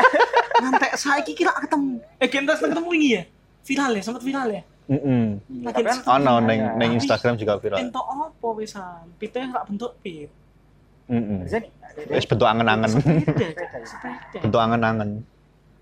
[0.60, 2.04] Ngantek saiki kira ketemu.
[2.16, 3.22] Eh, kita ketemu ini ya.
[3.62, 4.62] Viral ya, sempat viral ya.
[4.90, 5.24] Mm-mm.
[5.40, 7.78] Iya, Lagi tapi kan Ono neng neng Instagram juga viral.
[7.80, 9.06] Entok apa wisan?
[9.16, 10.28] Pite rak bentuk pit.
[11.08, 12.90] Nih, ada- ada- Wis bentuk angen-angen.
[14.36, 15.24] Bentuk angen-angen.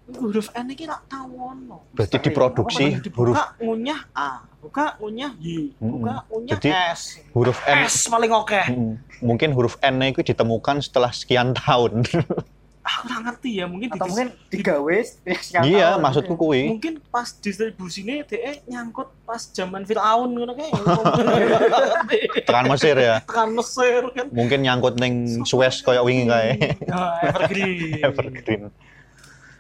[0.09, 1.85] Huruf N iki rak tau ono.
[1.93, 7.21] Berarti diproduksi huruf Dibuka ngunyah A, buka ngunyah Y, buka ngunyah Jadi, S.
[7.37, 7.85] huruf N.
[7.85, 8.57] S paling oke.
[8.73, 8.97] Mm-mm.
[9.21, 12.09] Mungkin huruf N itu ditemukan setelah sekian tahun.
[12.89, 14.97] Aku nggak ngerti ya, mungkin atau di- mungkin digawe
[15.37, 16.09] sekian iya, tahun.
[16.09, 16.73] maksudku kuwi.
[16.73, 20.73] mungkin pas distribusinya DE nyangkut pas zaman Firaun ngono kayak
[22.49, 23.21] Tekan Mesir ya.
[23.21, 26.51] tekan Mesir kan Mungkin nyangkut neng Suez koyo wingi kae.
[26.89, 28.63] Nah, evergreen Evergreen.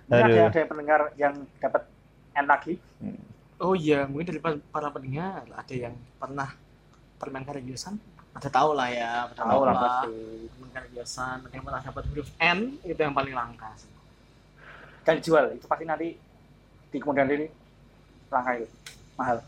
[0.09, 1.82] Ini ada ada pendengar yang dapat
[2.32, 2.74] N lagi.
[3.59, 6.54] oh iya mungkin dari pa- para pendengar ada yang pernah
[7.18, 7.98] permen Yosan
[8.30, 10.14] ada tahu lah ya pada Tahu lah pasti.
[10.46, 13.90] permen Yosan ada yang pernah dapat huruf N itu yang paling langka sih.
[15.02, 16.14] Dan jual itu pasti nanti
[16.88, 17.50] di kemudian ini
[18.30, 18.68] langka itu
[19.18, 19.42] mahal.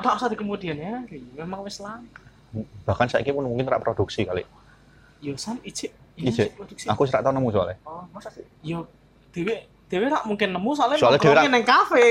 [0.00, 1.04] ada usah di kemudian ya
[1.36, 2.24] memang wis langka
[2.88, 4.42] Bahkan saya pun mungkin tak produksi kali.
[5.20, 6.56] Yosan ijik Ijik.
[6.56, 7.76] produksi Aku serak tau nemu soalnya.
[7.84, 8.42] Oh, masa sih?
[8.64, 8.88] yo
[9.36, 12.08] dewe dewe rak mungkin nemu soalnya Soalnya nongkrongnya neng kafe.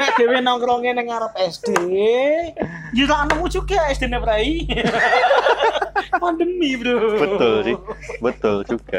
[0.00, 1.68] Nek dewe nongkrongnya neng ngarep SD
[2.96, 4.64] yo tak nemu juga SD Prai
[6.22, 6.96] pandemi bro.
[7.20, 7.76] Betul sih.
[8.24, 8.98] Betul juga.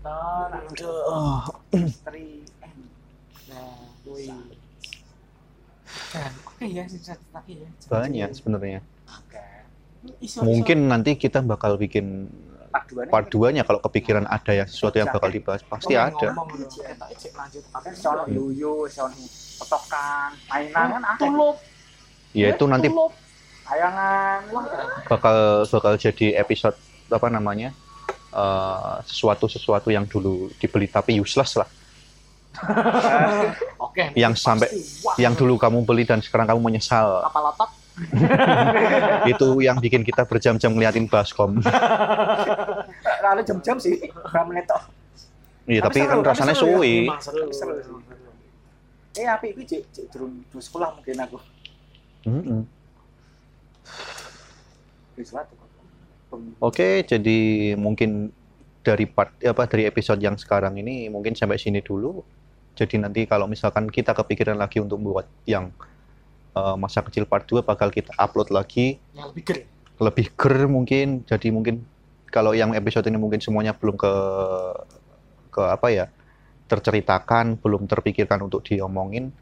[0.00, 1.44] aduh
[6.54, 7.68] oke ya ya.
[7.90, 8.80] Banyak sebenarnya.
[10.40, 12.30] Mungkin nanti kita bakal bikin
[12.70, 13.10] Part 2 nih.
[13.10, 15.60] part 2-nya kalau kepikiran ada ya sesuatu yang bakal dibahas.
[15.60, 16.30] Pasti ada.
[16.30, 19.10] ngomong lanjut Kan soal yuyu, soal
[19.58, 21.18] potokan, mainan kan ada.
[21.18, 21.56] tulup
[22.30, 22.86] Ya itu nanti
[23.66, 24.38] Tayangan.
[25.06, 26.74] Bakal bakal jadi episode
[27.06, 27.74] apa namanya?
[28.30, 31.66] eh, sesuatu sesuatu yang dulu dibeli tapi useless lah.
[33.78, 34.70] oke Yang sampai-
[35.16, 37.26] Yang dulu kamu beli dan sekarang kamu menyesal.
[39.32, 41.60] itu yang bikin kita berjam-jam ngeliatin baskom.
[43.24, 44.82] lalu jam-jam sih, berapa menit toh.
[45.68, 46.60] Iya, Tapi tapi kan seru, rasanya ya.
[46.60, 46.94] suwi.
[49.18, 51.38] Eh, api itu cek cek durung sekolah mungkin aku.
[55.20, 55.54] Suatu.
[56.30, 57.38] Pem- Oke, jadi
[57.76, 58.30] mungkin
[58.80, 62.24] dari part apa dari episode yang sekarang ini mungkin sampai sini dulu.
[62.78, 65.68] Jadi nanti kalau misalkan kita kepikiran lagi untuk buat yang
[66.56, 69.62] eh, masa kecil part 2 bakal kita upload lagi yang lebih gede
[70.00, 71.22] lebih ger mungkin.
[71.28, 71.84] Jadi mungkin
[72.32, 74.12] kalau yang episode ini mungkin semuanya belum ke
[75.52, 76.06] ke apa ya?
[76.70, 79.34] terceritakan, belum terpikirkan untuk diomongin.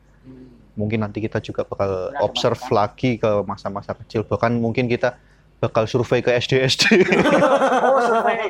[0.80, 2.72] Mungkin nanti kita juga bakal observe masukan.
[2.72, 4.24] lagi ke masa-masa kecil.
[4.24, 5.20] Bahkan mungkin kita
[5.60, 6.84] bakal survei ke SD-SD.
[7.84, 8.48] Oh, survei.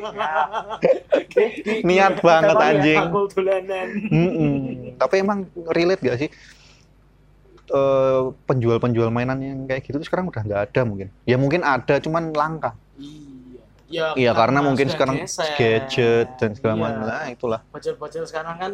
[1.82, 3.02] Niat banget, anjing.
[3.10, 4.54] Dolanan Mm-mm.
[4.94, 6.30] Tapi emang relate gak sih?
[7.68, 11.08] Eh, penjual-penjual mainan yang kayak gitu tuh sekarang udah nggak ada mungkin.
[11.22, 12.72] Ya mungkin ada, cuman langka.
[13.88, 15.48] iya ya, Iya karena mungkin sudah sekarang geser.
[15.54, 16.82] gadget dan segala Iya.
[16.82, 17.00] macam.
[17.04, 18.72] Nah itulah bocil-bocil sekarang kan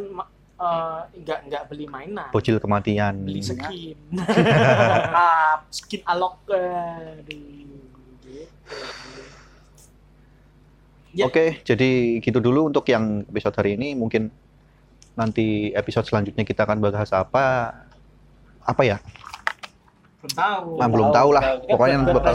[0.56, 3.18] eh, nggak nggak beli mainan bocil kematian.
[3.20, 3.98] beli skin
[5.14, 6.38] Ah, skin alok.
[11.14, 11.26] Ya.
[11.26, 13.94] Oke, jadi gitu dulu untuk yang episode hari ini.
[13.94, 14.34] Mungkin
[15.14, 17.70] nanti episode selanjutnya kita akan bahas apa?
[18.64, 18.96] Apa ya?
[20.16, 21.42] belum tahu Ah, belum tahu lah.
[21.60, 22.32] Kita Pokoknya buat bakal-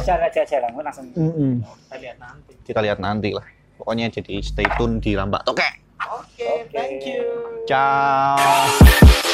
[0.85, 1.07] langsung.
[1.09, 3.45] kita lihat nanti Kita lihat nanti lah.
[3.75, 5.73] Pokoknya jadi stay tune di Lambak Tokek.
[5.99, 7.25] oke thank you
[7.65, 9.28] Ciao.